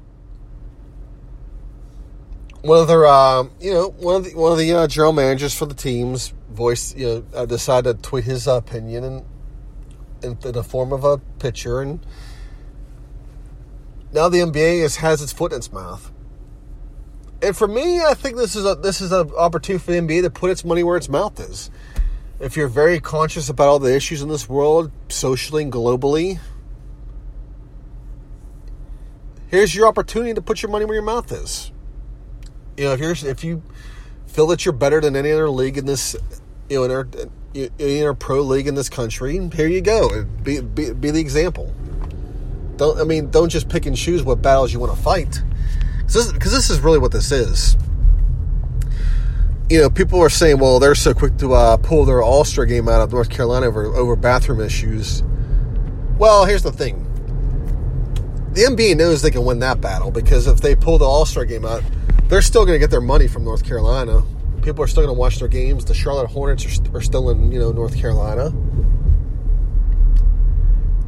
one 2.62 2.80
of 2.80 2.88
their, 2.88 3.06
uh, 3.06 3.44
you 3.60 3.72
know, 3.72 3.90
one 3.90 4.16
of 4.16 4.24
the 4.24 4.34
one 4.34 4.52
of 4.52 4.58
the 4.58 4.72
uh, 4.72 4.86
general 4.88 5.12
managers 5.12 5.54
for 5.54 5.66
the 5.66 5.74
teams 5.74 6.34
voiced, 6.50 6.96
you 6.96 7.06
know, 7.06 7.24
uh, 7.34 7.46
decided 7.46 7.96
to 7.96 8.02
tweet 8.02 8.24
his 8.24 8.46
opinion 8.46 9.04
and 9.04 9.24
in, 10.22 10.38
the 10.40 10.62
form 10.62 10.92
of 10.92 11.04
a 11.04 11.18
pitcher, 11.38 11.80
and 11.80 12.00
now 14.12 14.28
the 14.28 14.38
NBA 14.38 14.82
is, 14.82 14.96
has 14.96 15.22
its 15.22 15.32
foot 15.32 15.52
in 15.52 15.58
its 15.58 15.72
mouth. 15.72 16.10
And 17.40 17.56
for 17.56 17.68
me, 17.68 18.02
I 18.02 18.14
think 18.14 18.36
this 18.36 18.56
is 18.56 18.64
a 18.64 18.74
this 18.74 19.00
is 19.00 19.12
an 19.12 19.30
opportunity 19.36 19.84
for 19.84 19.92
the 19.92 19.98
NBA 19.98 20.22
to 20.22 20.30
put 20.30 20.50
its 20.50 20.64
money 20.64 20.82
where 20.82 20.96
its 20.96 21.08
mouth 21.08 21.38
is. 21.38 21.70
If 22.40 22.56
you're 22.56 22.68
very 22.68 23.00
conscious 23.00 23.48
about 23.48 23.68
all 23.68 23.78
the 23.78 23.94
issues 23.94 24.22
in 24.22 24.28
this 24.28 24.48
world, 24.48 24.90
socially 25.08 25.62
and 25.62 25.72
globally, 25.72 26.40
here's 29.48 29.74
your 29.74 29.86
opportunity 29.86 30.34
to 30.34 30.42
put 30.42 30.62
your 30.62 30.70
money 30.70 30.84
where 30.84 30.94
your 30.94 31.04
mouth 31.04 31.30
is. 31.30 31.70
You 32.76 32.84
know, 32.84 32.92
if 32.92 33.00
you're 33.00 33.30
if 33.30 33.44
you 33.44 33.62
feel 34.26 34.46
that 34.48 34.64
you're 34.64 34.72
better 34.72 35.00
than 35.00 35.16
any 35.16 35.30
other 35.30 35.50
league 35.50 35.78
in 35.78 35.86
this, 35.86 36.16
you 36.68 36.78
know, 36.78 36.84
in 36.84 36.90
our 36.90 37.08
in 37.54 38.04
our 38.04 38.14
pro 38.14 38.42
league 38.42 38.66
in 38.66 38.74
this 38.74 38.88
country, 38.88 39.48
here 39.54 39.68
you 39.68 39.80
go. 39.80 40.24
Be, 40.42 40.60
be, 40.60 40.92
be 40.92 41.10
the 41.10 41.20
example. 41.20 41.74
Don't 42.76 43.00
I 43.00 43.04
mean? 43.04 43.30
Don't 43.30 43.48
just 43.48 43.68
pick 43.68 43.86
and 43.86 43.96
choose 43.96 44.22
what 44.22 44.40
battles 44.40 44.72
you 44.72 44.78
want 44.78 44.94
to 44.94 45.02
fight, 45.02 45.42
because 45.98 46.14
this, 46.14 46.52
this, 46.52 46.70
is 46.70 46.80
really 46.80 46.98
what 46.98 47.10
this 47.10 47.32
is. 47.32 47.76
You 49.68 49.80
know, 49.80 49.90
people 49.90 50.20
are 50.20 50.30
saying, 50.30 50.58
"Well, 50.58 50.78
they're 50.78 50.94
so 50.94 51.12
quick 51.12 51.36
to 51.38 51.54
uh, 51.54 51.76
pull 51.78 52.04
their 52.04 52.22
All 52.22 52.44
Star 52.44 52.66
game 52.66 52.88
out 52.88 53.00
of 53.00 53.12
North 53.12 53.30
Carolina 53.30 53.66
over 53.66 53.86
over 53.86 54.14
bathroom 54.14 54.60
issues." 54.60 55.24
Well, 56.18 56.44
here's 56.44 56.62
the 56.62 56.70
thing: 56.72 57.04
the 58.52 58.62
NBA 58.62 58.96
knows 58.96 59.22
they 59.22 59.32
can 59.32 59.44
win 59.44 59.58
that 59.58 59.80
battle 59.80 60.12
because 60.12 60.46
if 60.46 60.60
they 60.60 60.76
pull 60.76 60.98
the 60.98 61.04
All 61.04 61.26
Star 61.26 61.44
game 61.44 61.64
out, 61.64 61.82
they're 62.28 62.42
still 62.42 62.64
going 62.64 62.76
to 62.76 62.80
get 62.80 62.92
their 62.92 63.00
money 63.00 63.26
from 63.26 63.42
North 63.42 63.64
Carolina 63.64 64.22
people 64.68 64.84
are 64.84 64.88
still 64.88 65.02
going 65.02 65.14
to 65.14 65.18
watch 65.18 65.38
their 65.38 65.48
games. 65.48 65.86
The 65.86 65.94
Charlotte 65.94 66.26
Hornets 66.26 66.66
are, 66.66 66.98
are 66.98 67.00
still 67.00 67.30
in 67.30 67.50
you 67.50 67.58
know 67.58 67.72
North 67.72 67.96
Carolina, 67.96 68.48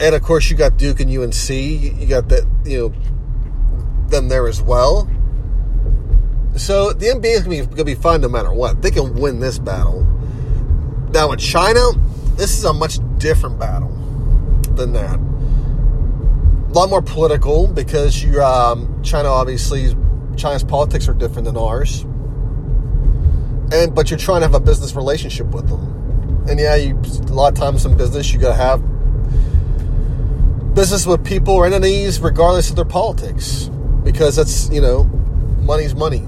and 0.00 0.14
of 0.14 0.22
course 0.22 0.50
you 0.50 0.56
got 0.56 0.78
Duke 0.78 1.00
and 1.00 1.10
UNC. 1.10 1.50
You 1.50 2.06
got 2.06 2.30
that 2.30 2.48
you 2.64 2.78
know 2.78 4.08
them 4.08 4.28
there 4.28 4.48
as 4.48 4.62
well. 4.62 5.10
So 6.56 6.94
the 6.94 7.06
NBA 7.06 7.36
is 7.36 7.42
going 7.42 7.68
to 7.76 7.84
be 7.84 7.94
fine 7.94 8.22
no 8.22 8.30
matter 8.30 8.50
what. 8.50 8.80
They 8.80 8.90
can 8.90 9.14
win 9.14 9.40
this 9.40 9.58
battle. 9.58 10.04
Now 11.12 11.30
in 11.32 11.38
China, 11.38 11.82
this 12.36 12.56
is 12.56 12.64
a 12.64 12.72
much 12.72 12.98
different 13.18 13.58
battle 13.58 13.90
than 14.74 14.94
that. 14.94 15.16
A 15.18 16.72
lot 16.72 16.88
more 16.88 17.02
political 17.02 17.66
because 17.66 18.24
you 18.24 18.42
um, 18.42 19.02
China 19.02 19.28
obviously 19.28 19.94
China's 20.36 20.64
politics 20.64 21.08
are 21.08 21.14
different 21.14 21.44
than 21.44 21.58
ours 21.58 22.06
and 23.72 23.94
but 23.94 24.10
you're 24.10 24.18
trying 24.18 24.40
to 24.40 24.46
have 24.46 24.54
a 24.54 24.60
business 24.60 24.94
relationship 24.94 25.48
with 25.48 25.68
them. 25.68 26.46
And 26.48 26.58
yeah, 26.58 26.74
you 26.76 26.94
a 26.94 27.32
lot 27.32 27.52
of 27.52 27.58
times 27.58 27.84
in 27.84 27.96
business 27.96 28.32
you 28.32 28.38
got 28.38 28.48
to 28.48 28.54
have 28.54 28.82
business 30.74 31.06
with 31.06 31.24
people 31.24 31.54
or 31.54 31.66
entities 31.66 32.20
regardless 32.20 32.70
of 32.70 32.76
their 32.76 32.84
politics 32.84 33.70
because 34.04 34.36
that's 34.36 34.70
you 34.70 34.80
know 34.80 35.04
money's 35.60 35.94
money. 35.94 36.26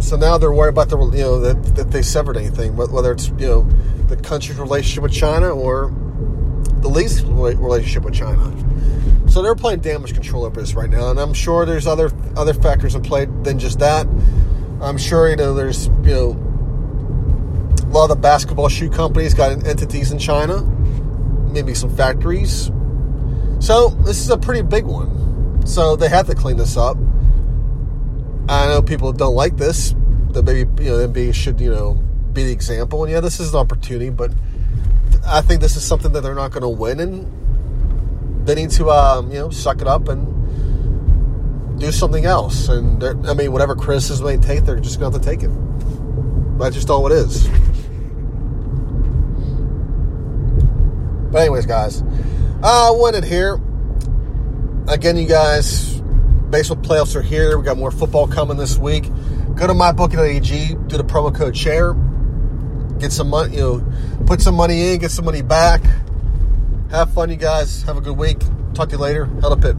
So 0.00 0.16
now 0.16 0.36
they're 0.36 0.52
worried 0.52 0.70
about 0.70 0.88
the 0.88 0.98
you 0.98 1.22
know 1.22 1.40
that, 1.40 1.76
that 1.76 1.90
they 1.90 2.02
severed 2.02 2.36
anything, 2.36 2.76
whether 2.76 3.12
it's 3.12 3.28
you 3.28 3.46
know 3.46 3.62
the 4.08 4.16
country's 4.16 4.58
relationship 4.58 5.02
with 5.02 5.12
China 5.12 5.50
or 5.50 5.92
the 6.80 6.88
league's 6.88 7.22
relationship 7.24 8.02
with 8.02 8.14
China. 8.14 8.50
So 9.30 9.40
they're 9.40 9.54
playing 9.54 9.80
damage 9.80 10.12
control 10.12 10.44
over 10.44 10.60
this 10.60 10.74
right 10.74 10.90
now, 10.90 11.10
and 11.10 11.18
I'm 11.18 11.32
sure 11.32 11.64
there's 11.64 11.86
other 11.86 12.10
other 12.36 12.52
factors 12.52 12.94
in 12.94 13.02
play 13.02 13.24
than 13.24 13.58
just 13.58 13.78
that. 13.78 14.06
I'm 14.82 14.98
sure 14.98 15.28
you 15.28 15.36
know 15.36 15.54
there's 15.54 15.86
you 15.86 16.14
know 16.14 16.30
a 17.82 17.90
lot 17.92 18.04
of 18.04 18.08
the 18.10 18.16
basketball 18.16 18.68
shoe 18.68 18.90
companies 18.90 19.32
got 19.32 19.64
entities 19.64 20.10
in 20.10 20.18
China, 20.18 20.62
maybe 21.52 21.72
some 21.72 21.94
factories. 21.94 22.70
So 23.60 23.90
this 23.90 24.18
is 24.18 24.30
a 24.30 24.38
pretty 24.38 24.62
big 24.62 24.84
one. 24.84 25.64
So 25.64 25.94
they 25.94 26.08
have 26.08 26.26
to 26.26 26.34
clean 26.34 26.56
this 26.56 26.76
up. 26.76 26.96
I 28.48 28.66
know 28.66 28.82
people 28.82 29.12
don't 29.12 29.36
like 29.36 29.56
this. 29.56 29.94
The 30.30 30.42
maybe 30.42 30.82
you 30.82 30.90
know 30.90 31.08
NBA 31.08 31.32
should 31.32 31.60
you 31.60 31.70
know 31.70 31.94
be 32.32 32.44
the 32.44 32.52
example. 32.52 33.04
And 33.04 33.12
yeah, 33.12 33.20
this 33.20 33.38
is 33.38 33.54
an 33.54 33.60
opportunity, 33.60 34.10
but 34.10 34.32
I 35.24 35.42
think 35.42 35.60
this 35.60 35.76
is 35.76 35.84
something 35.84 36.12
that 36.12 36.22
they're 36.22 36.34
not 36.34 36.50
going 36.50 36.62
to 36.62 36.68
win, 36.68 36.98
and 36.98 38.46
they 38.46 38.56
need 38.56 38.70
to 38.70 38.90
um, 38.90 39.30
you 39.30 39.38
know 39.38 39.50
suck 39.50 39.80
it 39.80 39.86
up 39.86 40.08
and 40.08 40.41
do 41.82 41.92
something 41.92 42.24
else. 42.24 42.68
And 42.68 43.02
I 43.02 43.34
mean, 43.34 43.52
whatever 43.52 43.74
criticism 43.74 44.24
they 44.24 44.36
take, 44.36 44.64
they're 44.64 44.80
just 44.80 45.00
going 45.00 45.12
to 45.12 45.18
have 45.18 45.24
to 45.24 45.30
take 45.30 45.42
it. 45.42 45.50
That's 46.58 46.74
just 46.74 46.88
all 46.90 47.06
it 47.10 47.12
is. 47.12 47.48
But 51.30 51.38
anyways, 51.40 51.66
guys, 51.66 52.02
I 52.62 52.90
wanted 52.92 53.24
here. 53.24 53.60
Again, 54.86 55.16
you 55.16 55.26
guys, 55.26 56.00
baseball 56.50 56.76
playoffs 56.76 57.16
are 57.16 57.22
here. 57.22 57.58
We 57.58 57.64
got 57.64 57.78
more 57.78 57.90
football 57.90 58.28
coming 58.28 58.56
this 58.56 58.76
week. 58.78 59.04
Go 59.54 59.66
to 59.66 59.72
mybookie.ag, 59.72 60.74
do 60.86 60.96
the 60.96 61.04
promo 61.04 61.34
code 61.34 61.56
share, 61.56 61.94
get 62.98 63.12
some 63.12 63.28
money, 63.28 63.56
you 63.56 63.60
know, 63.60 63.92
put 64.26 64.40
some 64.40 64.54
money 64.54 64.92
in, 64.92 65.00
get 65.00 65.10
some 65.10 65.24
money 65.24 65.42
back. 65.42 65.82
Have 66.90 67.12
fun, 67.14 67.30
you 67.30 67.36
guys. 67.36 67.82
Have 67.84 67.96
a 67.96 68.00
good 68.02 68.18
week. 68.18 68.38
Talk 68.74 68.90
to 68.90 68.96
you 68.96 68.98
later. 68.98 69.24
Hell 69.40 69.56
to 69.56 69.56
Pitt. 69.56 69.70